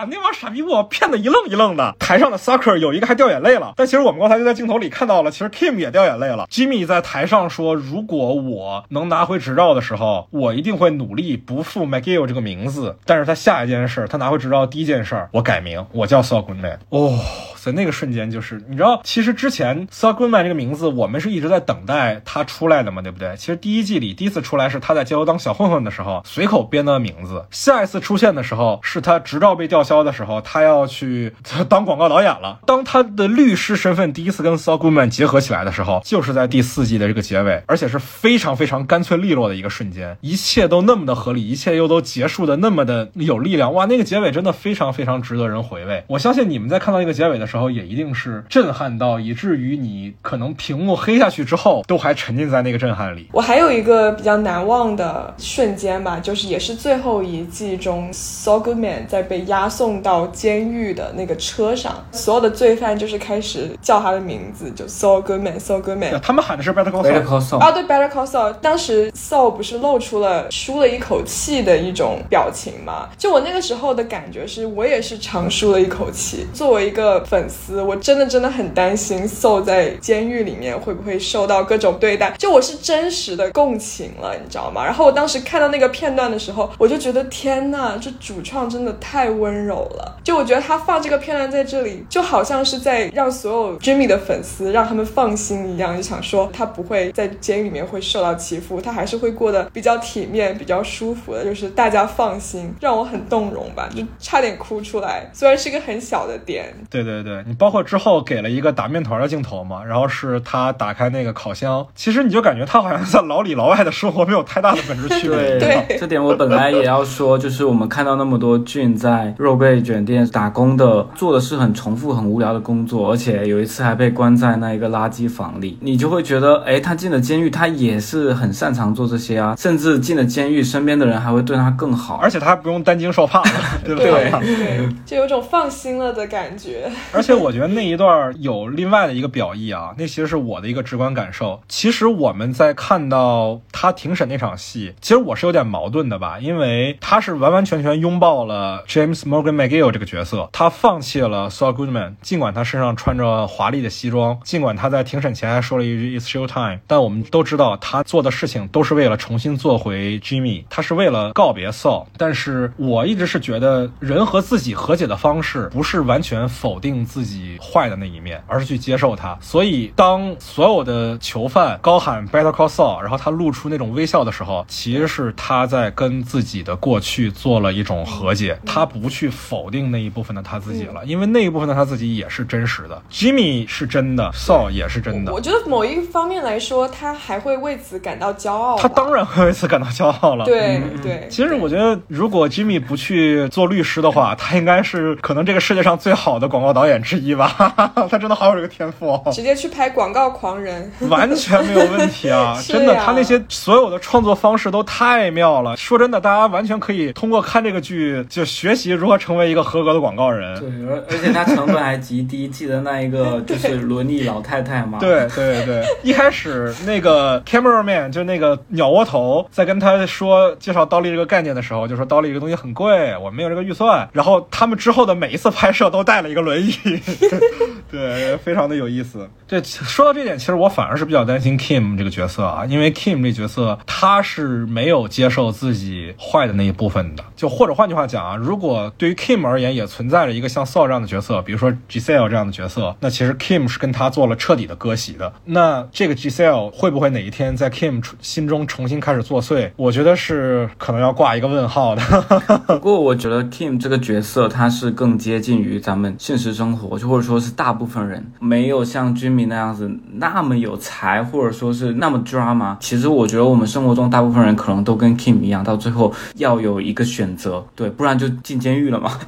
[0.09, 1.95] 那帮傻逼给我骗得一愣一愣的。
[1.99, 6.47] 台上的 Sucker 有一个还掉眼泪了，但其实我们刚才就在镜头里看到了，其实 Kim 也掉眼泪了。
[6.49, 12.97] Jimmy 在台上说，如果我能拿回执照的时候，我一定会努力不负 McGill 这个名字。
[13.05, 16.77] 但是他下一件事，他拿回执照第一件事，我改名，我叫 Saul Goodman。
[16.89, 17.17] 哦，
[17.63, 23.35] 在那个瞬间，就是你知道，其实之前 Saul Goodman 这个名字，我们是一直在等待他出来的嘛，对不对？
[23.37, 31.33] 其实第一季里第一次出来是他在街头当小混混的时候随口编的名字，下一次出现的时候是他执照被吊销的时候，他要去
[31.69, 32.59] 当广告导演了。
[32.65, 43.73] 当他的律师身份第一次跟 Saul Goodman 结合起来的时候，就是在第四季的这个结尾，而且是非常非常干脆利落的一个瞬间，一切都那么的合理，一切又都结束的那么的有力量。
[43.73, 46.03] 哇，那个结尾真的非常非常值得人回味。
[46.07, 47.52] 我相信你们在看到那个结尾的时候。
[47.53, 53.27] 时候，也一定是震撼到以至于你可能屏幕黑下去之后，都还沉浸在那个震撼里。
[53.31, 66.19] 我还有一个比较难忘的瞬间吧，就是也是最后一季中，Saul Goodman 在被押送到监狱的那个车上，所有的罪犯就是开始叫他的名字，就 Saul Goodman，Saul Goodman。
[66.19, 67.39] 他们喊的是 Better Call Better Saul。
[67.39, 73.09] Call Saul 啊，对，Better Call Saul，当时 Saul 不是露出了舒了一口气的一种表情吗？
[73.17, 76.47] 就我那个时候的感觉是，我也是长舒了一口气。
[76.53, 84.85] 作为一个粉粉丝，我真的真的很担心 soul 在监狱里面会不会受到各种对待，就我是真实的共情了，你知道吗？
[84.85, 90.17] 然后我当时看到那个片段的时候，我就觉得天呐，这主创真的太温柔了。
[90.23, 105.29] 就我觉得他放这个片段在这里，就好像是在让所有 Jimmy 的粉丝让他们放心一样，就想说他不会在监狱里面会受到欺负，他还是会过得比较体面、比较舒服的，就是大家放心，让我很动容吧，就差点哭出来。
[105.33, 115.57] 虽然是一个很小的点，对对对，你包括之后给了一个打面团的镜头嘛，然后是他打开那个烤箱，其实你就感觉他好像在牢里牢外的生活没有太大的本质区别。
[115.59, 132.15] 对这点我本来也要说，就是我们看到那么多俊在肉贝卷店打工的，做的是很重复、很无聊的工作，而且有一次还被关在那一个垃圾房里，你就会觉得，哎，他进了监狱，他也是很擅长做这些啊，甚至进了监狱，身边的人还会对他更好。
[132.21, 133.51] 而且他还不用担惊受怕了，
[133.83, 136.91] 对不 对对，就有种放心了的感觉。
[137.11, 141.61] 而而且我觉得那一段有另外的一个表意啊， 那其实是我的一个直观感受。
[141.69, 162.05] 其实我们在看到他庭审那场戏，其实我是有点矛盾的吧，因为他是完完全全拥抱了 James Morgan McGill 这个角色，他放弃了 Saul Goodman，尽管他身上穿着华丽的西装，尽管他在庭审前还说了一句 It's show time，但我们都知道他做的事情都是为了重新做回 Jimmy，他是为了告别 Saul。
[162.17, 169.37] 但是我一直是觉得人和自己和解的方式不是完全否定自己坏的那一面，而是去接受它。
[169.39, 182.99] 所以当所有的囚犯高喊 Better Call Saul，然后他露出那种微笑的时候，其实是他在跟自己的过去做了一种和解，他不去否定那一部分的他自己了，因为那一部分的他自己也是真实的。
[183.11, 185.31] Jimmy 是真的，Saul 也是真的。
[185.31, 188.77] 我觉得某一方面来说，他还会为此感到骄傲。
[188.77, 190.45] 他当然会为此感到骄傲了。
[190.49, 191.27] 对对。
[191.29, 197.73] 其实我觉得，如果 Jimmy 不去做律师的话，他应该是可能这个世界上最好的广告导演之一吧。
[198.09, 199.31] 他真的好有这个天赋哦。
[199.31, 202.57] 直接去拍广告狂人，完全没有问题啊！
[202.65, 205.75] 真的，他那些所有的创作方式都太妙了。
[205.77, 210.59] 说真的，大家完全可以通过看这个剧就学习如何成为一个合格的广告人。
[210.59, 214.97] 对，而而且他成本还极低，记得那一个 就是轮椅老太太吗？
[214.99, 224.07] 对对对，一开始那个 cameraman 就那个鸟窝头在跟他说介绍刀力这个概念的时候，就说刀力这个东西很贵，我没有这个预算。
[224.11, 226.73] 然后他们之后的每一次拍摄都带了一个轮椅，
[227.89, 229.29] 对，非常的有意思。
[229.47, 237.23] 这说到这点，其实我反而是比较担心 Kim 这个角色啊，因为 Kim 这角色他是没有接受自己坏的那一部分的。
[237.35, 245.31] 就或者换句话讲啊，如果对于 Kim 而言也存在着一个像 Saul 这样的角色，比如说 Giselle 这样的角色，那其实 Kim 是跟他做了彻底的割席的。
[245.45, 249.69] 那这个 Giselle 会不会哪一天在 Kim 心中重新开始作祟？
[249.75, 252.01] 我觉得是可能要挂一个问号的。
[252.67, 262.75] 不过我觉得 Kim 这个角色他是更接近于咱们现实中生活，就或者说是大部分人没有像 Jimmy 那样子那么有才，或者说是那么 drama。
[262.79, 269.11] 其实我觉得我们生活中大部分人可能都跟 Kim 一样，到最后要有一个选择，对，不然就进监狱了嘛。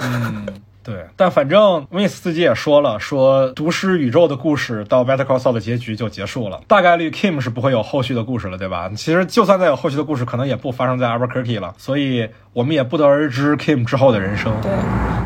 [0.83, 8.91] 对，但反正 Miss 自己也说了，说毒师宇宙的故事到 Better Call Saul 的结局就结束了，大概率 Kim 是不会有后续的故事了，对吧？
[8.95, 14.49] 其实就算再有后续的故事，可能也不发生在 Albuquerque 了，所以我们也不得而知 Kim 之后的人生。
[14.61, 14.71] 对，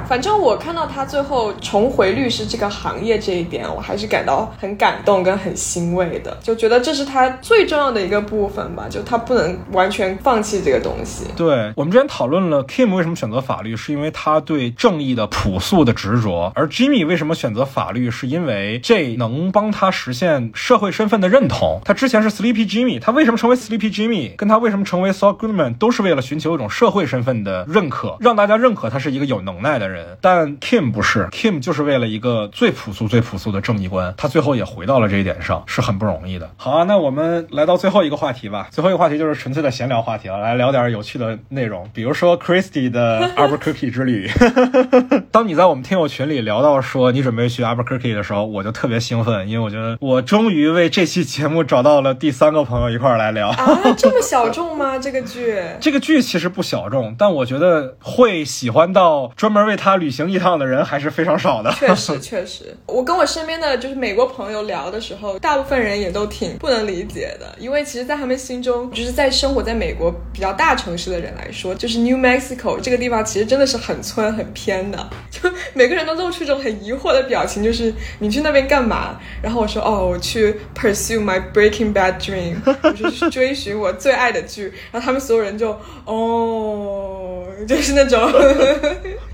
[0.08, 11.26] 反正我看到他最后重回律师这个行业这一点，我还是感到很感动跟很欣慰的，就觉得这是他最重要的一个部分吧，就他不能完全放弃这个东西。
[11.38, 21.80] 对我们之前讨论了 Kim 为什么选择法律，是因为他对正义的朴素的执着，而 Jimmy 为什么选择法律，是因为这能帮他实现社会身份的认同。
[21.86, 30.18] 他之前是 Sleepy Jimmy，他为什么成为 Sleepy Jimmy，跟他为什么成为 Saul Goodman，都是为了寻求一种社会身份的认可，让大家认可他是一个有能耐的人。
[30.22, 36.50] 但 Kim 不是，Kim 就是为了一个最朴素、最朴素的正义观，他最后也回到了这一点上，是很不容易的。
[36.58, 38.68] 好啊，那我们来到最后一个话题吧。
[38.72, 44.30] 最后一个话题就是纯粹的闲聊话题了，来聊点有趣的内容，比如说 Christy 的 Albuquerque 之旅。
[45.32, 53.80] 当你在我们听友群里聊到说你准备去 Albuquerque 的时候，我就特别兴奋，因为我觉得我终于为这期节目找到了第三个朋友一块儿来聊啊！
[53.98, 54.98] 这么小众吗？
[54.98, 55.62] 这个剧？
[55.80, 61.72] 这个剧其实不小众，但我觉得会喜欢到专门为它他旅行一趟的人还是非常少的。
[61.72, 79.20] 确实， 确实，我跟我身边的就是美国朋友聊的时候，大部分人也都挺不能理解的，因为其实，在他们心中，就是在生活在美国比较大城市的人来说，就是 New Mexico 这个地方其实真的是很村很偏的， 就每个人都露出一种很疑惑的表情，就是你去那边干嘛？
[79.42, 84.72] 然后我说，哦，我去 pursue my Breaking Bad dream，我就是追寻我最爱的剧。
[84.92, 86.99] 然后他们所有人就，哦，
[87.68, 88.20] 就是那种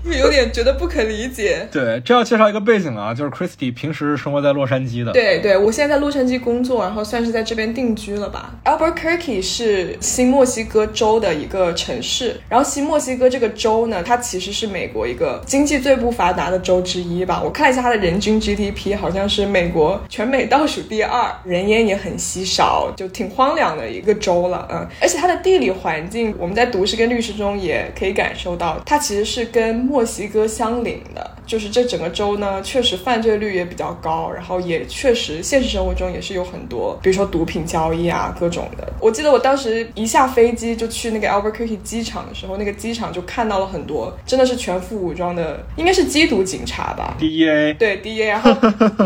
[0.04, 1.66] 有点觉得不可理解。
[1.72, 5.12] 对，这要介绍一个背景啊，就是 Christy 平时生活在洛杉矶的。
[5.12, 8.54] 对对，我现在在洛杉矶工作，然后算是在这边定居了吧。
[8.64, 17.40] Albuquerque 是新墨西哥州的一个城市，然后新墨西哥这个州呢，它其实是美国一个经济最不发达的州之一吧。
[17.42, 24.68] 我看了一下它的人均 GDP，好像是美国全美倒数第二，人烟也很稀少，就挺荒凉的一个州了。
[24.70, 31.30] 嗯，而且它的地理环境，我们在读诗跟律师中也可以感受到，它其实是跟墨西哥相邻的。
[31.46, 38.92] 就是这整个州呢，确实犯罪率也比较高，然后也确实现实生活中也是有很多，比如说毒品交易啊，各种的。
[39.00, 48.50] 我记得我当时一下飞机就去那个 Albuquerque 机场的时候，那个机场就看到了很多真的是全副武装的，应该是缉毒警察吧，DEA，对 DEA，然后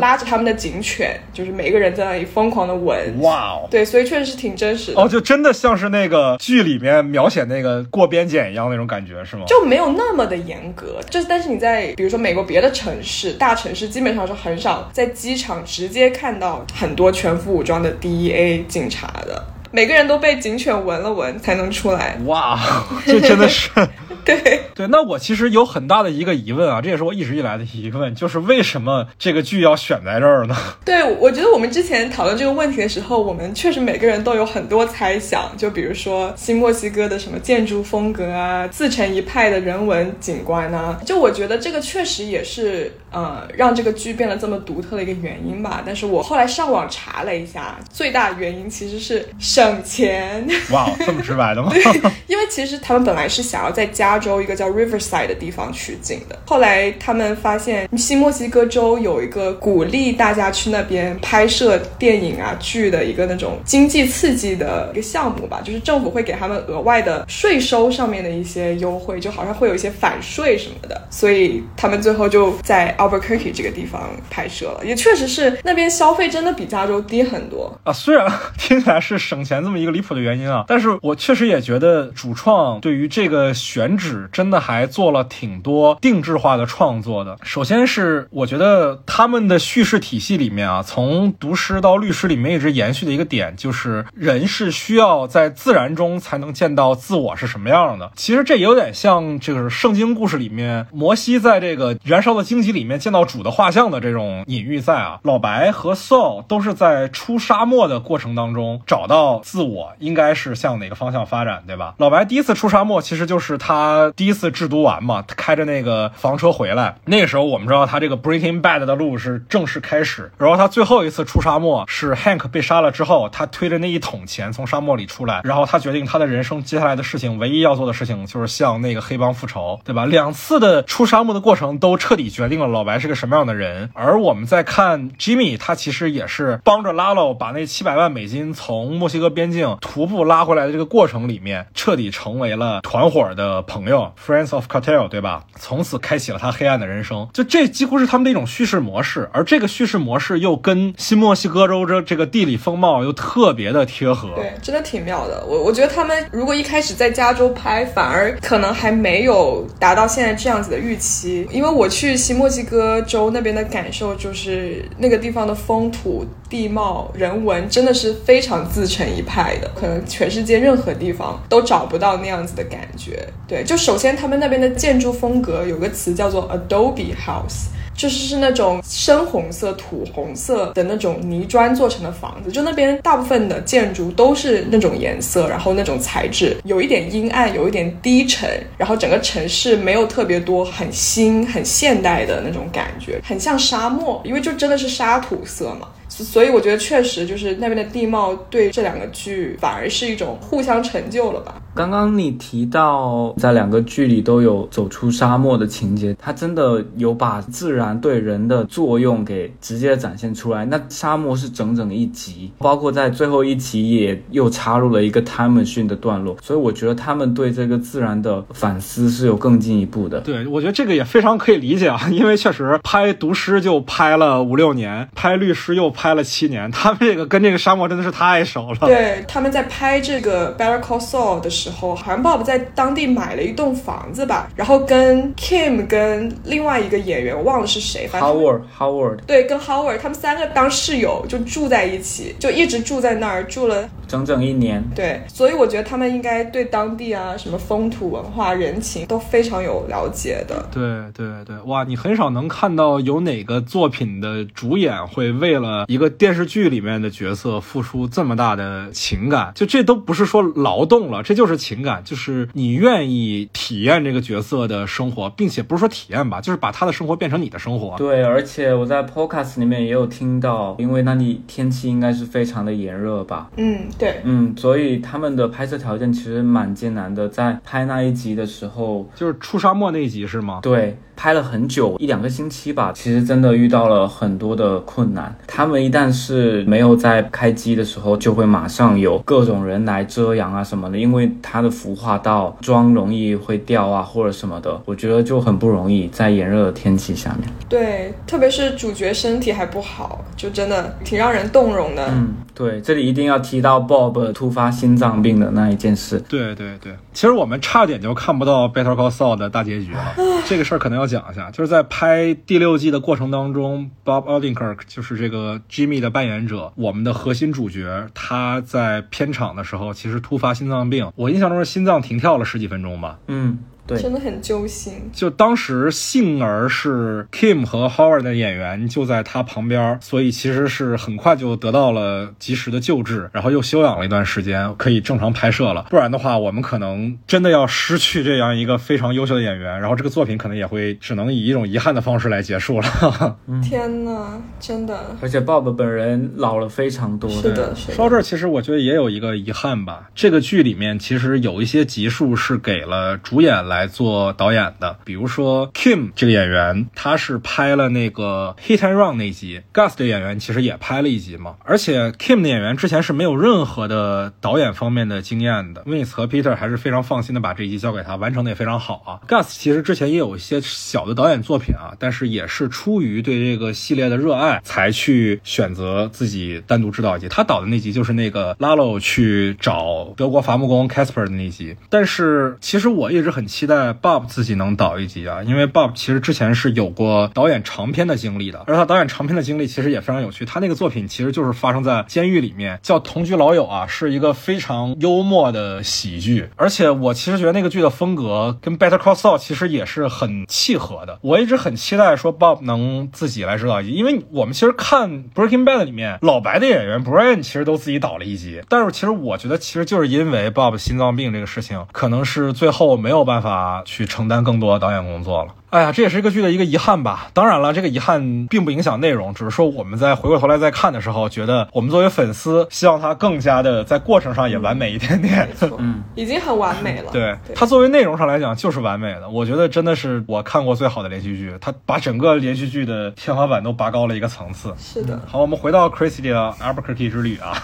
[0.01, 3.21] 拉着他们的警犬，就是每个人在那里疯狂的闻。
[3.21, 5.03] 哇哦，对，所以确实是挺真实的。
[5.03, 9.45] 哦，就真的像是那个剧里面描写那个过边检一样那种感觉，是吗？
[9.47, 22.16] 就没有那么的严格，就是但是你在比如说美国别的城市、大城市，基本上是很少在机场直接看到很多全副武装的 DEA 警察的，每个人都被警犬闻了闻才能出来。
[22.26, 22.59] 哇，
[23.06, 23.70] 这真的是。
[24.22, 24.37] 对
[24.74, 30.54] 对，那我其实有很大的一个疑问啊，这也是我一直以来的疑问，就是为什么这个剧要选在这儿呢？
[30.85, 45.83] 对，我觉得我们之前讨论这个问题的时候，我们确实每个人都有很多猜想，就比如说新墨西哥的什么建筑风格啊，自成一派的人文景观啊，就我觉得这个确实也是呃让这个剧变得这么独特的一个原因吧。
[45.85, 49.26] 但是我后来上网查了一下，最大原因其实是
[49.61, 50.46] 省钱。
[50.70, 51.73] 哇，这么直白的吗？
[52.27, 77.92] 因为其实他们本来是想要在加州一个叫 Riverside 的地方取景的，后来他们发现新墨西哥州有一个鼓励大家去那边拍摄电影啊剧的一个那种经济刺激的一个项目吧，就是政府会给他们额外的税收上面的一些优惠，就好像会有一些反税什么的，所以他们最后就在 Albuquerque 这个地方拍摄了，也确实是那边消费真的比加州低很多啊。
[77.92, 84.29] 虽然听起来是省前这么一个离谱的原因啊，但是我确实也觉得主创对于这个选址。
[84.33, 87.37] 真的还做了挺多定制化的创作的。
[87.43, 98.13] 首先是我觉得他们的叙事体系里面啊，从读诗到律师里面一直延续的一个点，就是人是需要在自然中才能见到自我是什么样的。
[98.15, 105.19] 其实这有点像这个圣经故事里面摩西在这个燃烧的荆棘里面见到主的画像的这种隐喻在啊。
[105.23, 111.94] 老白和 Saul 都是在出沙漠的过程当中找到自我应该是向哪个方向发展，对吧？
[111.98, 114.12] 老白第一次出沙漠其实就是他。
[114.16, 116.96] 第一次制毒完嘛，他开着那个房车回来。
[117.07, 120.31] 那个时候我们知道他这个 Breaking Bad 的路是正式开始。
[120.37, 125.40] 然后他最后一次出沙漠是 Hank 被杀了之后，他推着那一桶钱从沙漠里出来。
[125.44, 130.05] 然后他决定他的人生接下来的事情，唯一要做的事情就是向那个黑帮复仇，对吧？
[130.05, 133.90] 两次的出沙漠的过程都彻底决定了老白是个什么样的人。
[133.94, 144.12] 而我们在看 Jimmy，他其实也是帮着 Lalo 把那七百万美金从墨西哥边境徒步拉回来的这个过程里面，彻底成为了团伙的朋友。
[144.27, 145.45] Friends of Cartel，对吧？
[145.59, 147.29] 从此开启了他黑暗的人生。
[147.33, 154.31] 就这几乎是他们的一种叙事模式，而这个叙事模式又跟新墨西哥州这这个地理风貌又特别的贴合。
[154.35, 155.45] 对，真的挺妙的。
[155.47, 161.47] 我我觉得他们如果一开始在加州拍，反而可能还没有达到现在这样子的预期。
[161.51, 173.25] 因为我去新墨西哥州那边的感受就是，那个地方的风土地貌、人文真的是非常自成一派的，可能全世界任何地方都找不到那样子的感觉。
[173.47, 182.51] 对，就首先他们那边的建筑风格有个词叫做 Adobe House，就是是那种深红色、土红色的那种泥砖做成的房子。
[182.51, 195.87] 就那边大部分的建筑都是那种颜色，然后那种材质有一点阴暗，有一点低沉，然后整个城市没有特别多很新、很现代的那种感觉，很像沙漠，因为就真的是沙土色嘛。
[196.24, 201.54] 所以我觉得确实就是那边的地貌对这两个剧反而是一种互相成就了吧。
[201.74, 210.64] 刚刚你提到在两个剧里都有走出沙漠的情节，它真的有把自然对人的作用给直接展现出来。
[210.64, 220.20] 那沙漠是整整一集，包括在最后一集也又插入了一个 time machine 的段落，所以我觉得他们对这个自然的反思是有更进一步的。
[220.20, 228.79] 对，我觉得这个也非常可以理解啊，因为确实拍毒师就拍了五六年，拍律师又拍了七年，他们这个跟这个沙漠真的是太熟了。
[228.87, 243.88] 对，他们在拍这个 Better Call Saul 的时候，好像 Bob 在当地买了一栋房子吧，然后跟 Kim 跟另外一个演员我忘了是谁，Howard Howard 对，跟 Howard 他们三个当室友就住在一起，就一直住在那儿住了。
[244.06, 250.67] 整整一年，对，所以我觉得他们应该对当地啊什么风土文化、人情都非常有了解的。
[250.73, 250.83] 对
[251.13, 267.96] 对对，哇，你很少能看到有哪个作品的主演会为了一个电视剧里面的角色付出这么大的情感，就这都不是说劳动了，这就是情感，就是你愿意体验这个角色的生活，并且不是说体验吧，就是把他的生活变成你的生活。
[267.98, 273.51] 对，而且我在 Podcast 里面也有听到，因为那里天气应该是非常的炎热吧。
[273.57, 280.61] 嗯，对，嗯，所以他们的拍摄条件其实蛮艰难的，在拍那一集的时候，就是出沙漠那一集是吗？
[280.63, 282.90] 对，拍了很久，一两个星期吧。
[282.94, 285.37] 其实真的遇到了很多的困难。
[285.46, 297.46] 他们一旦是没有在开机的时候，就会马上有各种人来遮阳啊什么的，因为它的服化道妆容易会掉啊或者什么的，我觉得就很不容易在炎热的天气下面。
[297.68, 302.06] 对，特别是主角身体还不好，就真的挺让人动容的。
[302.08, 306.18] 嗯，对，这里一定要提到 Bob 突发心脏病的那一件事。
[306.27, 310.15] 对对对，其实我们差点就看不到《Better Call Saul》的大结局了。
[310.46, 323.19] 这个事儿可能要讲一下，就是在拍第六季的过程当中，Bob Odenkirk 就是这个 Jimmy 的扮演者，我们的核心主角，他在片场的时候其实突发心脏病，我印象中是心脏停跳了十几分钟吧。
[323.27, 325.10] 嗯，对，真的很揪心。
[325.12, 335.87] 就当时幸而是 Kim 和 Howard 的演员就在他旁边，所以其实是很快就得到了及时的救治，然后又休养了一段时间，可以正常拍摄了。
[335.90, 343.37] 不然的话，我们可能真的要失去这样一个非常优秀的演员，然后这个作品可能也会只能以一种遗憾的方式来结束了。
[343.62, 347.28] 天呐，真的而且 Bob 本人老了非常多。
[347.31, 347.94] 是的，是的。
[347.94, 350.08] 说到这儿，其实我觉得也有一个遗憾吧。
[350.14, 361.54] 这个剧里面其实有一些集数是给了主演来来做导演的，比如说 Kim 这个演员，他是拍了那个 Hit and Run 那集，Gus 这演员其实也拍了一集嘛。
[361.64, 369.26] 而且 Kim 的演员之前是没有任何的导演方面的经验的，Vince 和 Peter 还是非常放心的把这一集交给他，完成的也非常好啊。
[369.26, 377.28] Gus 其实之前也有一些小的导演作品啊，但是也是出于对这个系列的热爱，才去选择自己单独指导一集。
[377.31, 381.74] 他导的那集就是那个 Lalo 去找德国伐木工 Casper 的那集。
[381.88, 390.46] 但是其实我一直很期期待 Bob 自己能导一集啊，因为 Bob 其实之前是有过导演长片的经历的，而他导演长片的经历其实也非常有趣。
[390.46, 396.48] 他那个作品其实就是发生在监狱里面，叫《同居老友》啊，是一个非常幽默的喜剧。
[396.56, 401.19] 而且我其实觉得那个剧的风格跟 Better Call Saul 其实也是很契合的。
[401.21, 415.55] 我一直很期待说 Bob 能自己来指导一集，因为我们其实看 Breaking Bad 里面老白的演员 Brian 其实都自己导了一集，但是其实我觉得其实就是因为 Bob 心脏病这个事情，可能是最后没有办法啊去承担更多导演工作了。
[415.71, 417.29] 哎呀，这也是一个剧的一个遗憾吧。
[417.33, 425.48] 当然了，这个遗憾并不影响内容，只是说我们在回过头来再看的时候，觉得我们作为粉丝，希望它更加的在过程上也完美一点点。
[425.48, 427.12] 没错，嗯，已经很完美了。
[427.12, 434.75] 对它作为内容上来讲就是完美的，我觉得真的是我看过最好的连续剧，它把整个连续剧的天花板都拔高了一个层次。
[434.77, 437.62] 是的，好，我们回到 Crazy 的 Albuquerque 之旅啊。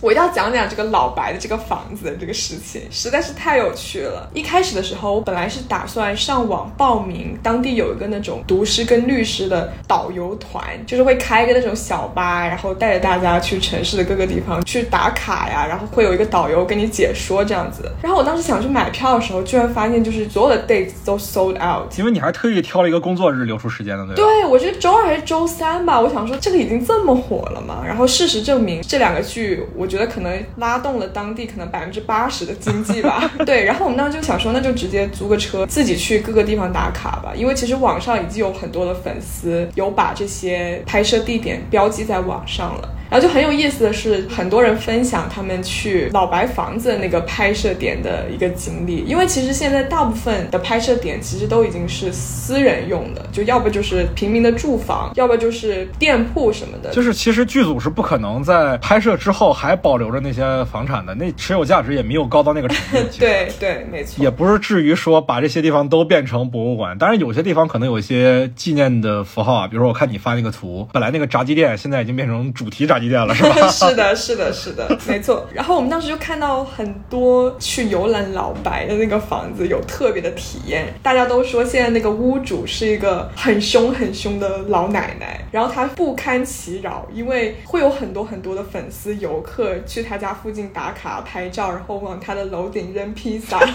[0.00, 4.30] 我要讲讲这个老白的这个房子的这个事情，实在是太有趣了。
[4.34, 17.90] 一开始的时候，我本来是打算上网报名，当地有一个那种读诗跟律师的导游团，就是会开一个那种小巴，然后带着大家去城市的各个地方去打卡呀，然后会有一个导游跟你解说这样子。
[18.02, 21.98] 然后我当时想去买票的时候，居然发现就是所有 的 dates 都 sold out。
[21.98, 24.16] 因为你还特意挑了一个工作日留出时间的，对吧？
[24.16, 27.82] 对，我觉得周二还是周三吧，我想说这个已经这么火了嘛。
[27.86, 33.30] 然后事实证明，这两个剧我觉得可能拉动了当地可能百分之八十的经济吧。
[33.46, 37.32] 对，然后我们当时就想说，那就直接租个车，自己去各个地方打卡吧。
[37.34, 42.88] 因为其实网上已经有很多的粉丝有把这些拍摄地点标记在网上了。
[43.10, 56.90] 然后就很有意思的是，很多人分享他们去老白房子的那个拍摄点的一个经历，因为其实现在大部分的拍摄点其实都已经是私人用的，就要不就是平民的住房，要不就是店铺什么的。
[56.90, 63.08] 就是其实剧组是不可能在拍摄之后还保留着那些房产的，那持有价值也没有高到那个程度。
[63.18, 64.22] 对对，没错。
[64.22, 73.68] 也不是至于说把这些地方都变成博物馆，当然有些地方可能有一些纪念的符号啊，比如说我看你发那个图，本来那个炸鸡店现在已经变成主题炸鸡店了，是吧？
[73.68, 75.46] 是的，是的，是的，没错。
[75.52, 93.58] 然后我们当时就看到很多去游览老白的那个房子有特别的体验，大家都说现在那个屋主是一个很凶很凶的老奶奶，然后她不堪其扰，因为会有很多很多的粉丝游客去她家附近打卡拍照，然后往她的楼顶扔披萨。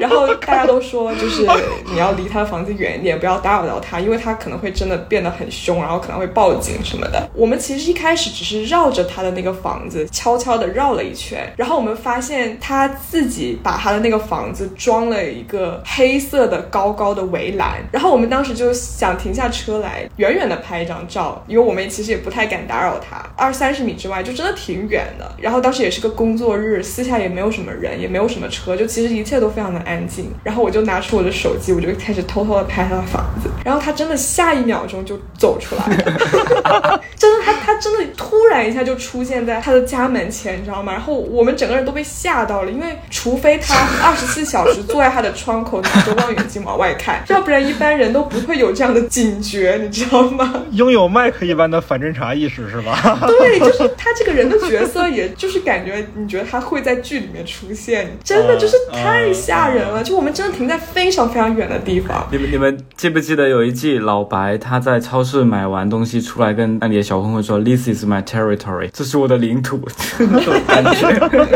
[0.00, 1.46] 然后大家都说，就是
[1.92, 7.28] 你要离他的房子远一点，不要打扰到他，因为他可能会真的变得很凶，然后可能会报警什么的。
[7.32, 25.30] 我们其实一开始只是绕着他的那个房子悄悄的绕了一圈，然后我们发现他自己把他的那个房子装了一个黑色的高高的围栏，然后我们当时就想停下车来，远远的拍一张照，因为我们其实也不太敢打扰他，二三十米之外就真的挺远的。
[25.38, 30.30] 然后当时也是个工作日，私下也没有什么人，也没有什么车，就其实一切都非常的安静。
[30.42, 33.48] 然后我就拿出我的手机，我就开始偷偷的拍他的房子。
[33.64, 40.92] 然后他真的下一秒钟就走出来了， 真的他他真的突然一下就出现在他的家门前，你知道吗？
[40.92, 50.62] 然后我们整个人都被吓到了，因为除非他二十四小时坐在他的窗口拿着望远镜往外看，要不然一般人都不会有这样的警觉，你知道吗？
[50.72, 53.18] 拥有麦克一般的反侦查意识是吧？
[53.26, 60.02] 对，就是他这个人的角色，也就是感觉你觉得他会在剧里面出现，真的就是太吓人了。
[60.02, 62.26] 就我们真的停在非常非常远的地方。
[62.30, 69.80] 你们你们记不记得有一季老白他在超市买完东西出来，跟那里的小混混说：“This is my territory，这是我的领土。”
[70.16, 71.50] 这种感觉。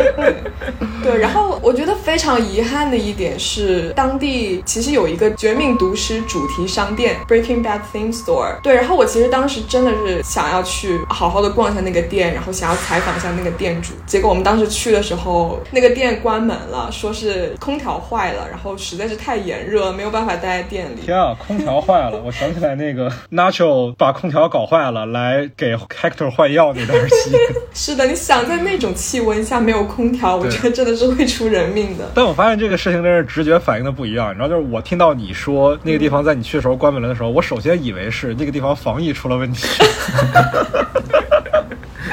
[1.02, 8.60] 对，然后我觉得非常遗憾的一点是，当地其实有一个《绝命毒师》主题商店 Breaking Bad Theme Store。
[8.62, 13.94] 对，然后我其实当时真的是想要去好好的逛一下那个店，然后想要采访一下那个店主。
[14.06, 21.00] 结果我们当时去的时候，那个店关门了，说是空调坏了，然后实在是太炎热，没有办法待在店里。
[21.06, 22.20] 天啊，空调坏了！
[22.22, 27.36] 我想起来那个 Nacho 把空调搞坏了，来给 Hector 换药那段戏。
[27.74, 32.10] 是的，你想在那种气温下没有空调，我觉得真的是会出人命的。
[32.14, 39.68] 但我发现这个事情真是直觉反应的不一样，你知道，就是我听到你说那个地方在你去的时候关门了的时候，我首先以为是那个地方防疫出了问题。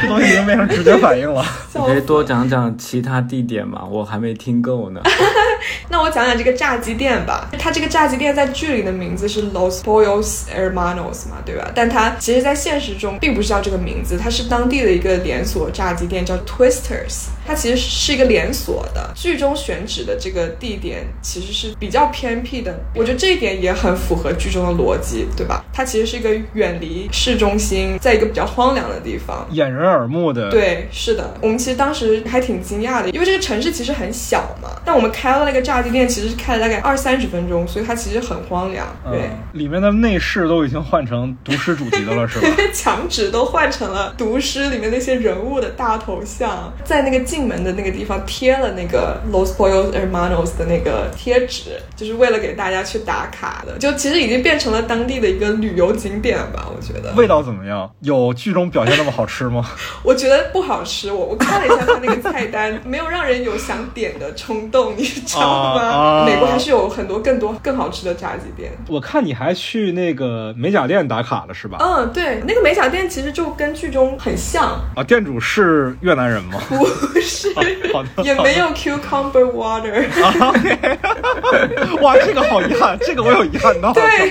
[0.02, 1.44] 这东西已经变成直觉反应 了。
[1.74, 3.84] 你可以多讲讲其他地点吗？
[3.90, 5.02] 我还没听够呢。
[5.90, 7.50] 那我讲讲这个炸鸡店吧。
[7.58, 11.72] 它这个炸鸡店在剧里的名字是 Los Pollos Hermanos 嘛，对吧？
[11.74, 17.28] 但它其实，在现实中并不是叫这个名字，它是当地的一个连锁炸鸡店，叫 Twisters。
[17.46, 19.12] 它其实是一个连锁的。
[19.16, 25.64] 剧中选址的这个地点其实是比较偏僻的，我觉得这一点也很符合剧中的逻辑，对吧？
[25.74, 29.48] 它其实是一个远离市中心，在一个比较荒凉的地方。
[29.52, 34.70] 掩人耳目的，对，是的，我们其实当时还挺惊讶的，因为这个城市其实很小嘛。
[34.86, 38.86] 但我们开到那个炸鸡店，其实是开了大概二三十分钟，所以它其实很荒凉。
[39.10, 42.48] 对，嗯，里面的内饰都已经换成毒师主题的了，是吧？
[42.74, 53.78] 墙纸都换成了毒师里面那些人物的大头像，在那个进门的那个地方贴了那个 Los Pollos Hermanos 的那个贴纸，就是为了给大家去打卡的。
[53.78, 57.14] 就其实已经变成了当地的一个旅游景点吧，我觉得。
[57.16, 57.92] 味道怎么样？
[58.02, 59.66] 有剧中表现那么好吃吗？
[60.04, 65.82] 我觉得不好吃，我我看了一下他那个菜单， 没有让人有想点的冲动，你知道吗？
[65.82, 68.72] 啊美国还是有很多更多更好吃的炸鸡店。
[68.88, 71.78] 我看你还去那个美甲店打卡了，是吧？
[71.82, 76.60] 嗯，对，那个美甲店其实就跟剧中很像，啊，店主是越南人吗？
[76.70, 76.86] 不
[77.20, 77.54] 是，
[77.94, 80.06] 好的，也没有 cucumber water。
[82.02, 84.30] 哇，这个好遗憾，这个我有遗憾到，对？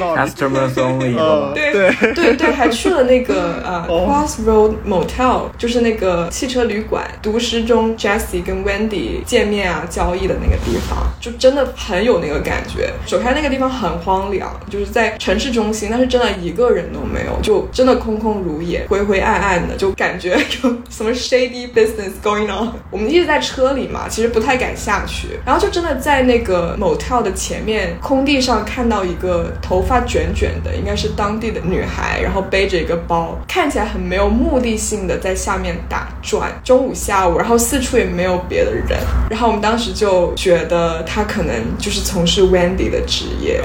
[1.55, 5.26] 对对对对，还去了那个呃哦 Crossroad Motel，
[5.59, 12.93] 就是那个汽车旅馆，毒师中 Jesse 跟 Wendy 见面啊交易的那个地方，就真的很有那个感觉。
[13.07, 20.31] 首先那个地方很荒凉，就是在城市中心，但是真的一个人都没有，就真的空空如也，灰灰暗暗的，就感觉
[20.62, 22.72] 有 什么 shady business going on。
[22.91, 36.51] 我们一直在车里嘛，其实不太敢下去，然后就真的在那个 motel 的前面空地上看到一个头发卷卷的，应该是当地的女孩，然后背着一个包，看起来很没有目的性的在下面打转。
[36.64, 38.99] 中午、下午，然后四处也没有别的人，
[39.31, 43.61] 然后我们当时就觉得他可能就是从事 Wendy 的职业。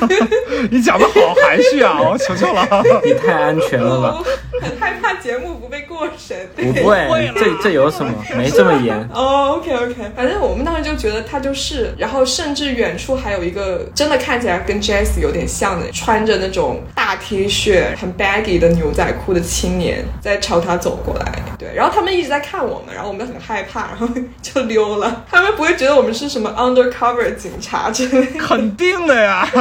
[0.70, 2.66] 你讲的好含蓄啊，我求求了。
[3.04, 4.22] 你太安全了吧？
[4.60, 6.36] 很害怕节目不被过审。
[6.54, 8.12] 不会，这这有什么？
[8.36, 8.96] 没这么严。
[9.14, 21.32] 哦，OK OK，反正我们当时就觉得他就是，然后甚至远处还有一个真的看起来跟 Jesse 有点像的，穿着那种大 T 恤、很 baggy 的牛仔裤的青年在朝他走过来。
[21.58, 24.08] 对，然后他们一直在看我们，然后我们很害怕，然后
[24.40, 25.24] 就溜了。
[25.30, 28.38] 他们不会觉得我们是什么 undercover 警察之类的？
[28.40, 29.46] 肯定的呀。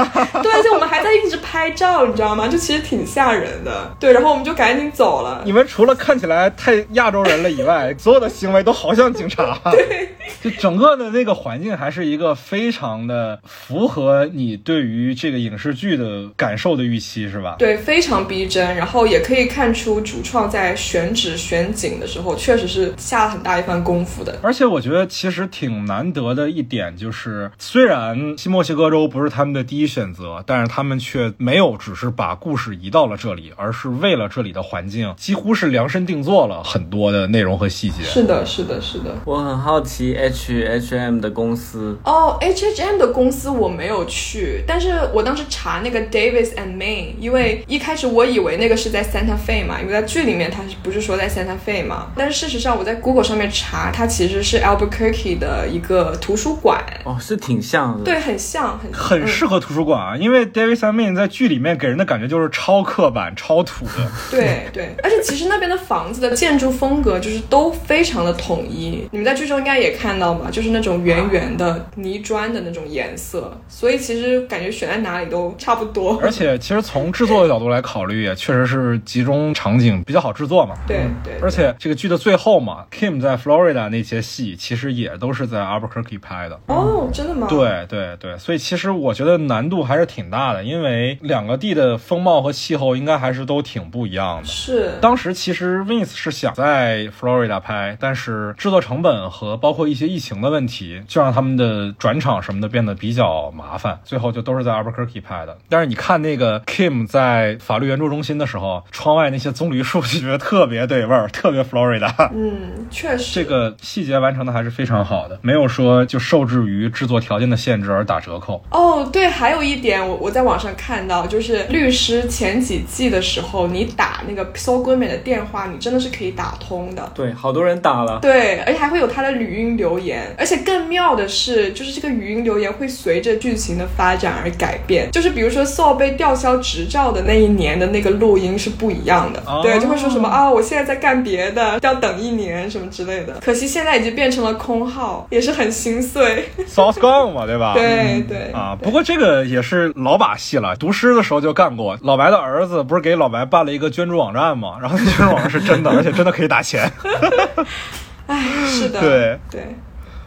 [0.42, 2.48] 对，而且我们还在一直拍照，你知道吗？
[2.48, 3.94] 就其实挺吓人的。
[4.00, 5.42] 对，然后我们就赶紧走了。
[5.44, 9.60] 你们除了看起来太亚洲人了以外， 所有的行为都好像警察。
[9.72, 17.56] 对， 就整个的那个环境还是一个非常的符合你对于这个影视剧的感受的预期，是吧？
[17.60, 18.76] 对，非常逼真。
[18.76, 24.38] 然后也可以看出主创在选址选景的时候，确实是下了很大一番功夫的。
[24.42, 38.04] 而且我觉得其实挺难得的一点就是，虽然新墨西哥州不是他们的第一选择，但是他们却没有只是把故事移到了这里，而是为了这里的环境，几乎是量身定做了很多的内容和细节。
[38.04, 39.16] 是的，是的，是的。
[39.26, 51.86] 我很好奇 H H M 的公司哦，H H M 的公司我没有去，但是我当时查那个 Davis and Main，因为一开始我以为那个是在 Santa Fe 嘛，因为在剧里面他是不是说在 Santa Fe
[51.86, 52.12] 嘛？
[52.16, 56.84] 但是事实上我在 Google 上面查，它其实是 Albuquerque 的一个图书馆。
[57.06, 58.04] 哦，是挺像的。
[58.04, 63.92] 对，很像，很很适合图书馆啊，因为 Davis and Main 在剧里面给人的感觉就是超刻板、超土的。
[64.32, 69.08] 对对，而且其实那边的房子的建筑风格就是都非常的统一。
[69.12, 76.18] 你们在剧中应该也看到吗，就是那种圆圆的泥砖的那种颜色，所以其实感觉选在哪里都差不多。
[76.22, 80.76] 而且其实从制作的角度来考虑，也确实是集中场景比较好制作嘛。
[80.88, 81.34] 对对。
[81.42, 86.60] 而且这个剧的最后嘛，Kim 在 Florida 那些戏其实也都是在 Albuquerque 拍的。
[86.68, 87.48] 哦，真的吗？
[87.50, 94.46] 对对对，所以其实我觉得难度还是挺大的，因为两个地的风貌和气候应该还是都挺不一样的。
[94.46, 94.92] 是。
[95.02, 105.58] 当时其实 Vince 是想在 Florida 拍，但是制作成本和包括一些疫情的问题，就让他们的转场什么的变得比较麻烦，最后就都是在 Albuquerque 拍的。
[105.68, 112.12] 但是你看那个 Kim 在法律援助中心的时候，窗外那些棕榈树就 觉得特别对味儿，特别 Florida。
[112.34, 118.64] 嗯，确实，这个细节完成的还是非常好的，没有说就受制于制作条件的限制而打折扣。
[118.72, 127.12] 哦，对，还有一点，我我在网上看到，就是律师前几季的时候，你打那个 So g o o d 的电话，你真的是可以打通的。
[127.14, 128.20] 对，好多人打了。
[128.22, 135.10] 对，而且还会有他的语音留言，而且更妙的是，就是这个语音留言会随着剧情的发展而改变。
[135.12, 143.40] 就是比如说 So 被吊销执照的那一年的那个录音是不一样的，对，就会说什么啊，我现在在干别的，要等一年什么之类的。
[143.42, 146.50] 可惜现在已经变成了空号，也是很心碎。
[146.68, 147.74] So's gone 嘛，对吧？
[147.74, 151.98] 对对啊，不过这个也是老把戏了，读诗的时候就干过。
[152.02, 154.78] 老白的儿子不是给老白办了一个捐助网站嘛？
[154.82, 156.92] 然后那捐助网站是真的，而且真的可以打钱。
[158.30, 159.76] 哎，是的，对对。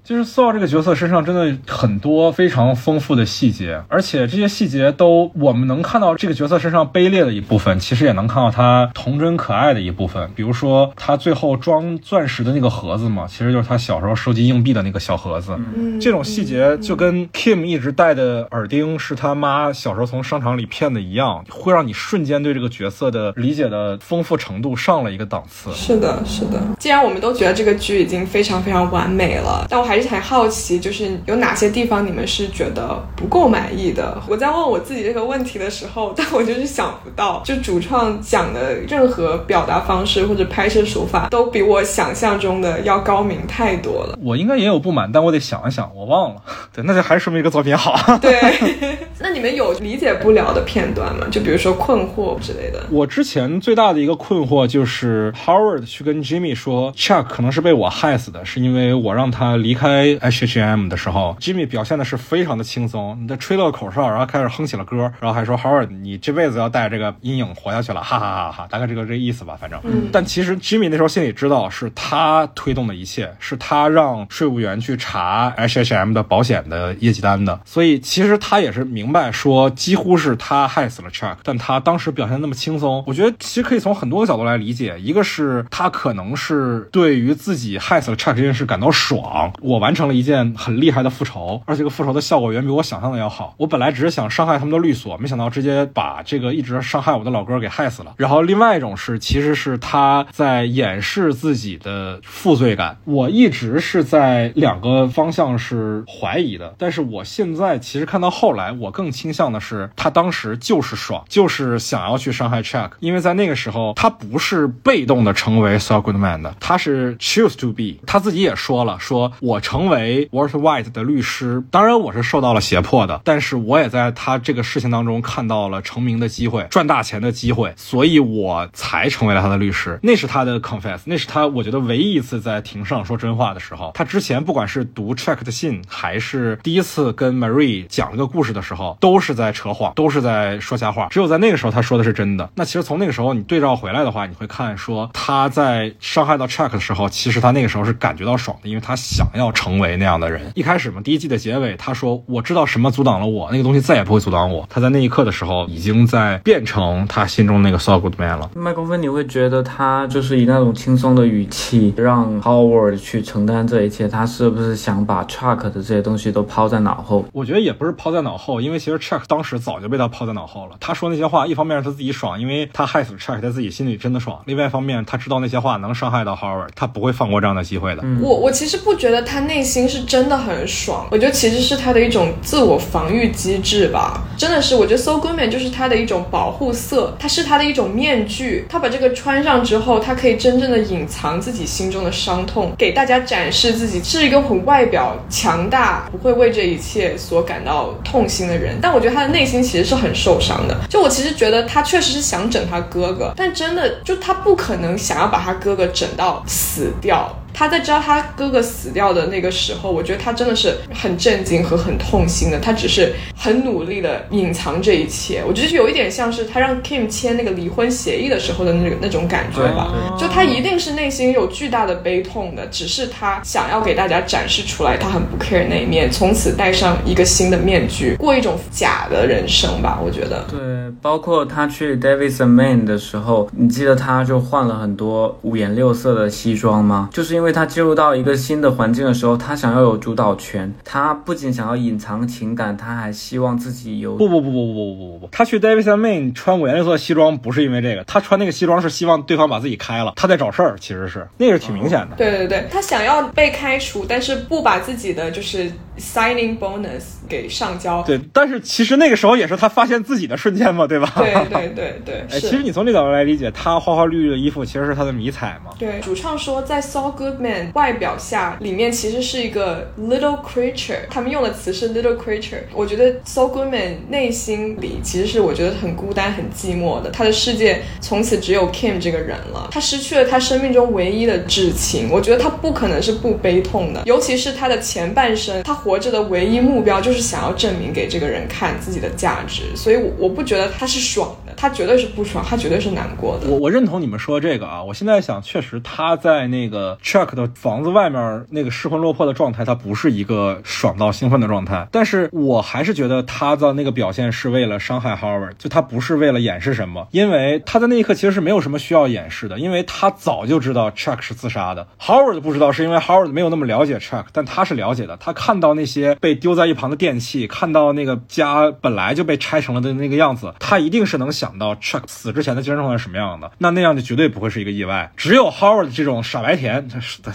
[0.05, 10.29] 就是苏奥这个角色身上真的很多非常丰富的细节，而且这些细节都我们能看到这个角色身上卑劣的一部分，其实也能看到他童真可爱的一部分。
[10.35, 15.57] 比如说他最后装钻石的那个盒子嘛，其实就是他小时候收集硬币的那个小盒子。
[15.77, 25.73] 嗯这种细节就跟 Kim 一直戴的耳钉是他妈小时候从商场里骗的一样，会让你瞬间对这个角色的理解的丰富程度上了一个档次。
[25.73, 26.61] 是的，是的。
[26.81, 34.23] 既然我们都觉得这个剧已经非常非常完美了，但我还是很好奇，就是有哪些地方你们是觉得不够满意的？
[34.29, 44.19] 我在问我自己这个问题的时候， 但我就是想不到，就主创讲的任何表达方式或者拍摄手法，都比我想象中的要高明太多了。
[44.23, 46.43] 我应该也有不满，但我得想一想，我忘了。
[46.73, 47.95] 对，那就还是说明一个作品好。
[48.19, 48.41] 对，
[49.21, 51.27] 那你们有理解不了的片段吗？
[51.31, 52.83] 就比如说困惑之类的。
[52.91, 59.82] 我之前最大的一个困惑就是 Howard 去跟 Jimmy 说，Chuck 可能是被我害死的，是因为我让他离开。
[59.89, 69.81] H H M 的时候，Jimmy 表现的是非常的轻松，你吹了个口哨，然后开始哼起了歌，然后还说 Howard，你这辈子要带这个阴影活下去了，哈哈哈哈，大概这个这意思吧，反正。
[70.13, 90.13] 但其实 Jimmy 那时候心里知道，是他推动的一切，是他让税务员去查 H H M 的保险的业绩单的，所以其实他也是明白说，几乎是他害死了 Chuck，但他当时表现那么轻松，我觉得其实可以从很多个角度来理解，一个是他可能是对于自己害死了 Chuck 这件事感到爽，我我完成了。
[90.13, 93.55] 一件很厉害的复仇，而且这个复仇的效果远比我想象的要好。
[93.57, 98.13] 我本来只是想伤害他们的律所，没想到直接把这个一直伤害我的老哥给害死了。
[98.19, 102.99] 然后另外一种是，其实是他在掩饰自己的负罪感。
[103.05, 117.95] 我一直是在两个方向是怀疑的，但是我现在其实看到后来，我更倾向的是，他当时就是爽，就是想要去伤害 Chuck，因为在那个时候他不是被动的成为 Saul Goodman 的，他是 choose to be。
[118.07, 129.99] 他自己也说了，说我成为 Walt White 的律师，当然我是受到了胁迫的，但是我也在他这个事情当中看到了成名的机会，赚大钱的机会，所以我才成为了他的律师。
[130.03, 133.93] 那是他的 confess，那是他我觉得唯一一次在庭上说真话的时候。
[133.95, 141.07] 他之前不管是读 Check 的信，还是第一次跟 Marie 讲这个故事的时候，都是在扯谎，都是在说瞎话。
[141.11, 142.51] 只有在那个时候，他说的是真的。
[142.57, 150.51] 那其实从那个时候你对照回来的话，你会看说他在伤害到 Check 的时候，其实他那个时候是感觉到爽的，因为他想要成为那样的人。
[150.55, 154.67] 一开始嘛，第一季的结尾，他说我知道什么阻挡了我，那个东西再也不会阻挡我。
[154.69, 158.51] 他在那一刻的时候，已经在变成他心中那个 Saul Goodman 了。
[158.55, 167.25] 麦克风，你会觉得他就是以那种轻松的语气让 Howard 去承担这一切，他是不是想把 Chuck 的这些东西都抛在脑后？
[167.33, 170.77] 我觉得也不是抛在脑后，因为其实 Chuck 当时早就被他抛在脑后了。
[170.81, 178.03] 他说那些话，一方面是他自己爽，因为他害死了 Chuck，他自己心里真的爽；另外一方面，他知道那些话能伤害到 Howard，他不会放过这样的机会的。
[178.21, 184.23] 我我其实不觉得他内心是真的很爽，我觉得其实是他的一种自我防御机制吧。
[184.37, 188.67] 真的是，我觉得 So Goodman 就是他的一种保护色，它是他的一种面具。
[188.69, 198.79] 他把这个穿上之后，他可以真正的隐藏自己心中的伤痛，给大家展示自己是一个很外表强大，不会为这一切所感到痛心的人。
[198.81, 200.77] 但我觉得他的内心其实是很受伤的。
[200.89, 207.31] 就我其实觉得他确实是想整他哥哥，但真的就他不可能想要把他哥哥整到死掉。
[207.55, 212.59] 他在知道他哥哥死掉的那个时候，我觉得他真的是很震惊和很痛心的。
[212.59, 219.93] 他只是很努力的隐藏这一切，我觉得有一点像是他让 Kim 签那个离婚协议的时候的那个那种感觉吧。
[220.19, 230.01] 就他一定是内心有巨大的悲痛的，只是他想要给大家展示出来他很不 care 那一面，从此戴上一个新的面具，过一种假的人生吧。
[230.03, 230.45] 我觉得。
[230.51, 230.59] 对，
[231.01, 237.11] 包括他去 Davidson Main 的时候，你记得他就换了很多五颜六色的西装吗？
[237.13, 237.42] 就是因为。
[237.43, 240.73] 因为他进入到一个新的环境的时候，他想要有主导权。
[240.85, 244.15] 他不仅想要隐藏情感，他还希望自己有。
[244.15, 250.13] 不不不不不不不不不，他去 David Main 穿五颜六色西装不是因为这个，他穿那个西装是希望对方把自己开了。
[250.15, 252.15] 他在找事儿，其实是那个是挺明显的。
[252.17, 255.69] 对对对，他想要被开除，但是不把自己的就是
[255.99, 258.05] signing bonus 给上交。
[258.05, 261.13] 对，但是其实那个时候也是他发现自己的瞬间嘛，对吧？
[261.17, 262.25] 对对对对。
[262.31, 265.73] 哎，其实你从这角度来理解，他花花绿绿的衣服其实是他的迷彩嘛。
[265.77, 267.32] 对，主唱说在 So Good。
[267.39, 272.61] Man 外表下，里面其实是一个 little creature，他们用的词是 little creature。
[272.75, 277.11] 我觉得 So Goodman 内心里其实是我觉得很孤单、很寂寞的。
[277.11, 282.09] 他的世界从此只有 Kim 这个人了，他失去了他生命中唯一的至亲。
[282.11, 289.63] 我觉得他不可能是不悲痛的，尤其是他的前半生，他活着的唯一目标就是想要证明给这个人看自己的价值。
[289.75, 293.49] 所以，我我不觉得他是爽的，他绝对是不爽，他绝对是难过的。
[293.49, 297.33] 我我认同你们说这个啊，我现在想，确实他在那个 Chuck。
[297.33, 301.89] 的房子外面那个失魂落魄的状态，他不是一个爽到兴奋的状态。
[301.91, 311.87] 但是我还是觉得他的那个表现是为了伤害 Howard，就他不是为了掩饰什么，因为他在那一刻其实是没有什么需要掩饰的，因为他早就知道 Chuck 是自杀的。
[311.99, 315.17] Howard 不知道，是因为 Howard 没有那么了解 Chuck，但他是了解的。
[315.17, 323.51] 他看到那些被丢在一旁的电器，看到那个家本来就被拆成了的那个样子，他一定是能想到 Chuck 死之前的精神状态是什么样的。
[323.57, 325.11] 那那样就绝对不会是一个意外。
[325.17, 326.89] 只有 Howard 这种傻白甜，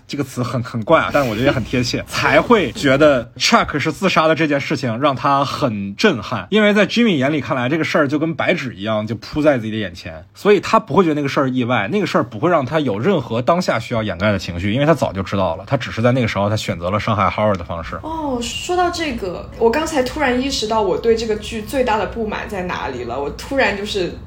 [0.08, 18.00] 这个词很很怪啊，但是我觉得也很贴切，才会觉得 Chuck 是自杀的这件事情让他很震撼，因为在 Jimmy 眼里看来，这个事儿就跟白纸一样，就铺在自己的眼前，所以他不会觉得那个事儿意外，那个事儿不会让他有任何当下需要掩盖的情绪，因为他早就知道了，他只是在那个时候他选择了伤害 Howard 的方式。
[18.04, 24.18] 哦，说到这个，我刚才突然意识到我对这个剧最大的不满在哪里了，我突然就是。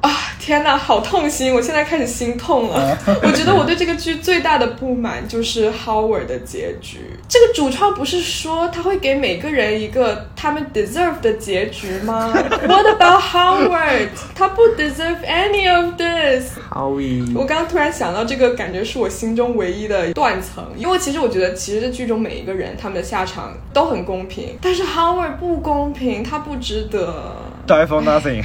[0.00, 1.54] 啊天哪，好痛心！
[1.54, 2.96] 我现在开始心痛了。
[3.22, 6.98] 我觉得我对这个剧最大的不满就是 Howard 的结局。
[7.28, 12.32] 这个主创不是说他会给每个人一个他们 deserve 的结局吗
[12.66, 14.08] ？What about Howard？
[14.34, 16.52] 他不 deserve any of this。
[16.72, 20.64] Howie，我刚刚突然想到这个，感觉是我心中唯一的断层。
[20.76, 27.36] 因为其实我觉得，其实这剧中每一个人他们的下场都很公平，但是 Howard 不公平，他不值得。
[27.66, 28.42] Die for nothing。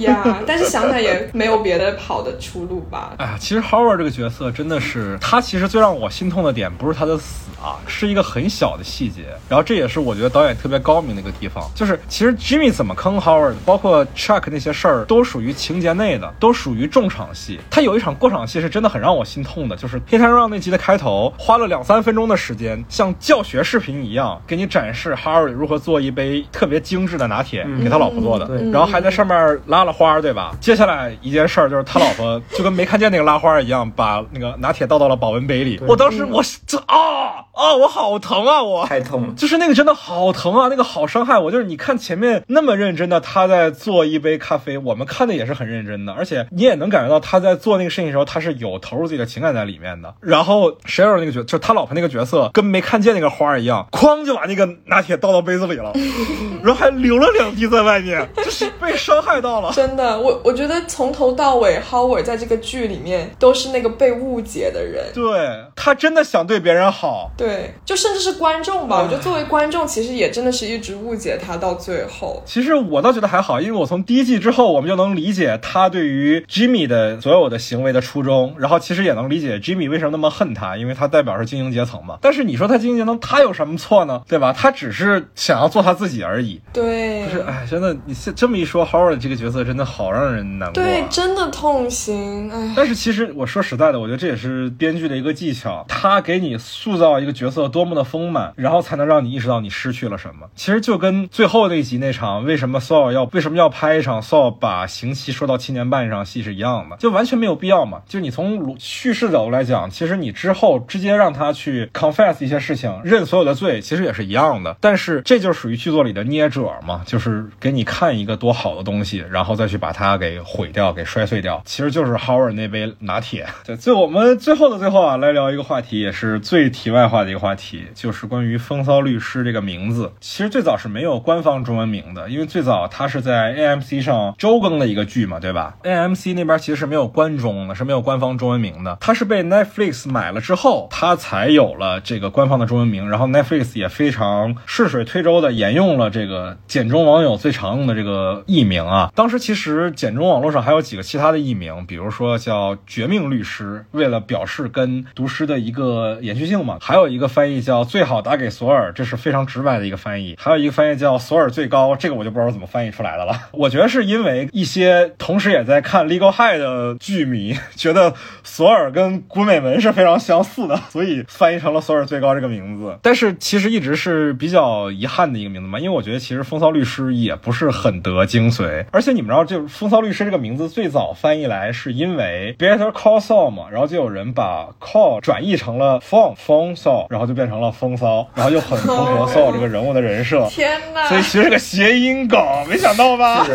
[0.00, 3.14] 呀，但是想想也没有别的好的出路吧。
[3.18, 9.22] 哎呀，其实 Howard 这个角色真的是，他其实最让我心痛的点不是他的死啊，是一个很小的细节。
[9.48, 17.58] 然后这也是我觉得导演特别高明的一个地方，就是其实 Jimmy 怎么坑 Howard，包括 Chuck 那些事儿，都属于情节内的，都属于重场戏。
[17.70, 30.52] 他有一场过场戏是真的很让我心痛的，就是《黑山 Run》那集的开头，花了两三分钟的时间，像教学视频一样给你展示 Howard 如何做一杯特别精致的拿铁，给他老婆做的，对然后还在上面拉了花，对吧？
[30.60, 35.80] 接下来一件事儿就是他老婆 就跟没看见那个拉花一样，把那个拿铁倒到了保温杯里。
[35.86, 38.62] 我当时我这啊啊，我好疼啊！
[38.62, 39.34] 我太疼了。
[39.36, 41.50] 就是那个真的好疼啊，那个好伤害我。
[41.50, 50.14] 就是你看前面那么认真的他在做一杯咖啡，我们看的也是很认真的，而且你也能感觉到他在做那个事情的时候，他是有投入自己的情感在里面的。
[50.20, 55.92] 然后 Sheryl 那个角，就是他老婆那个角色，跟没看见那个花儿一样，哐就把那个拿铁倒到杯子里了，
[56.62, 59.72] 然后还流了两滴在外面，就是被伤害到了。
[59.72, 65.04] 真的，我我觉得从头到尾，Howard 在这个剧里面都是那个被误解的人。
[65.14, 72.42] 对他真的想对别人好，对，就甚至是观众吧，我觉得作为观众，其实也真的是一直误解他到最后。
[72.44, 82.18] 其实我倒觉得还好，因为我从第一季之后，我们就能理解他对于 Jimmy 的所有的行为的初衷，然后其实也能理解 Jimmy 为什么那么恨他，因为他代表是精英阶层嘛。
[82.20, 84.22] 但是你说他精英阶层，他有什么错呢？
[84.28, 84.52] 对吧？
[84.52, 86.60] 他只是想要做他自己而已。
[86.72, 90.84] 对，就是哎，真的，你这这么一说，Howard 这个角色真的好让人难过、啊。
[90.84, 92.74] 对，真的痛心，哎。
[92.76, 100.46] 但是其实我说实在的，我觉得这也是编剧的一个技巧，他给你塑造一个角色多么的丰满，然后才能让你意识到你失去了什么。
[100.54, 108.02] 其实就跟最后那一集那场为什么 Saul 要为什么要拍一场 Saul 把刑期说到七年半这场戏是一样的，就完全没有必要嘛。
[108.06, 114.76] 就你从叙事角度来讲，其实你之后直接让他去 confess 一些事情，认所有的罪，其实也是一样的。
[114.80, 123.46] 但是这就属于剧作里的捏褶嘛，就是给你看一个多好的东西，然后再去把它给毁掉、给摔碎掉，其实就是 Howard 那杯拿铁。
[123.64, 130.12] 对，最我们最后的最后啊，来聊一个话题，也是最题外话的一个话题，就是关于风骚律师这个名字。
[130.20, 138.96] 其实最早是没有官方中文名的，因为最早它是在 AMC 上周更的一个剧嘛，对吧？AMC 那边其实是没有官中的，是没有官方中文名的。
[139.00, 143.08] 它是被 Netflix 买了之后，它才有了这个官方的中文名。
[143.08, 148.07] 然后 Netflix 也非常顺水推舟的沿用了这个简中网友最常用的这个
[148.46, 149.10] 艺名啊。
[149.14, 156.78] 当时其实简中网络上还有几个其他的艺名，比如说叫“绝命律师”，为了表示跟毒师的一个延续性嘛。
[156.80, 160.36] 还有一个翻译叫“最好打给索尔”，这是非常直白的一个翻译。
[160.38, 163.34] 还有一个翻译叫“索尔最高”，这个我就不知道怎么翻译出来的了。
[163.52, 172.98] 我觉得是因为一些同时也在看《Legal High》的剧迷觉得索尔跟古美门是非常相似的， 所以翻译成了索尔最高这个名字。
[173.02, 178.84] 但是其实一直是比较遗憾的一个名字嘛，因为我觉得其实风骚律师也不是很得精髓。
[178.92, 190.46] 而且你们知道，就是风骚律师这个名字最早翻译来是因为 Better Call Saul 嘛，然后就有人把 call 转译成了 phone phone Saul，然后就变成了风骚，然后就很符合 Saul 这个人物的人设。
[190.50, 191.08] 天哪！
[191.08, 193.44] 所以其实是个谐音梗，没想到吧？
[193.46, 193.54] 是！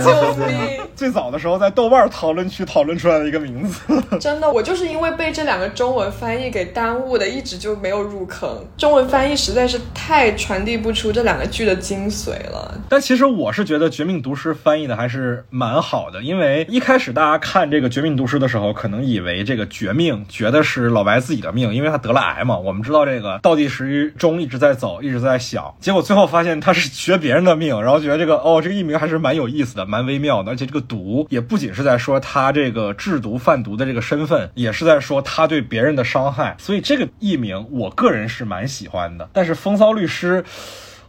[0.96, 3.82] 最早的时候在豆瓣讨论区讨论出来的一个名字。
[4.20, 8.50] 真的，我就是因为被这两个中文翻译给耽误的，一直就没有入坑。
[8.78, 12.80] 中文翻译实在是太传递不出这两个剧的精髓了。
[12.90, 22.58] 但其实我是觉得《绝命毒师》翻译的还是蛮好的，因为一开始大家看这个《绝命毒师》的时候，可能以为这个绝命绝的是老白自己的命，因为他得了癌嘛。
[22.58, 39.30] 我们知道这个倒计时钟一直在走，一直在响，结果最后发现他是绝别人的命，然后觉得这个哦，这个译名还是蛮有意思的，蛮微妙的，而且这个毒也不仅是在说他这个制毒贩毒的这个身份，也是在说他对别人的伤害，所以这个译名我个人是蛮喜欢的。
[39.34, 40.44] 但是风骚律师。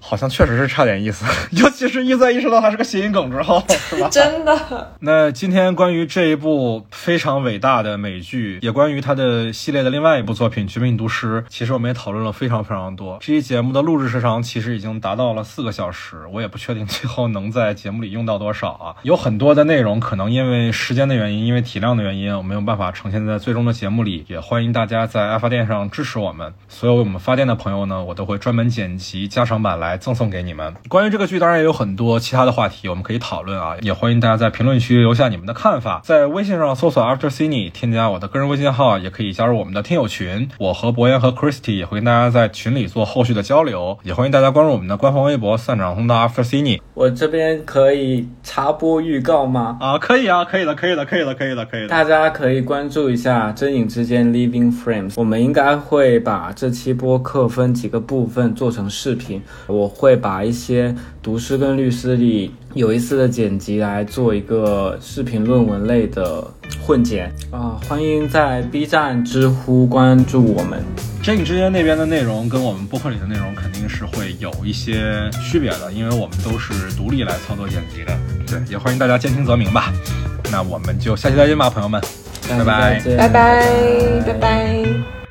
[0.06, 1.24] 好像确实是差点意思，
[1.56, 4.06] 尤其是一在意识到它是个谐音梗之后，是吧？
[4.12, 13.16] 真的，那今天关于这一部非常伟大的美剧，也关于它的系列的另外一部作品《绝命毒师》，其实我们也讨论了非常非常多。
[13.20, 18.94] 这期节目的录制时长其实已经达到了四个小时，我也不确定最后能在节目里用到多少啊。
[19.04, 24.26] 有很多的内容可能因为时间的原因，因为体量的原因，我没有办法呈现在最终的节目里。
[24.28, 26.52] 也欢迎大家在爱发电上支持我们。
[26.68, 30.72] 所有我们发电的朋友呢，我都会专门剪辑加长版来赠送给你们。
[30.88, 36.00] 关于这个剧，当然也有很多其他的话题我们可以讨论啊，也欢迎大家在评论区留下你们的看法。
[36.04, 40.48] 在微信上搜索 After Cine，添加我的个人微信号，也可以加入我们的听友群。
[40.58, 46.80] 我和博言和 Christy 也会跟大家在群里做后续的交流，也欢迎大家关注我们的官方微博“散场通道 After Cine”。
[46.94, 49.78] 我这边可以插播预告吗？
[49.80, 51.88] 啊，可以啊，可以了，可以了，可以了，可以了，可以了。
[51.88, 59.42] 大家可以关注一下《真影之间 Living Frames》，我们应该会把这期播客分几个部分做成视频。
[59.66, 66.42] 我我会把一些读诗跟律诗里有意思的剪辑来做一个视频论文类的
[66.82, 70.82] 混剪啊、欢迎在 B 站、知乎关注我们。
[71.22, 78.18] 真影之间那边的内容跟我们播客里的内容肯定是会有一些区别的，因为我们都是独立来操作剪辑的。
[78.46, 79.92] 对，也欢迎大家兼听则明吧。
[80.50, 82.00] 那我们就下期再见吧，朋友们，
[82.48, 85.23] 拜拜拜拜，拜拜。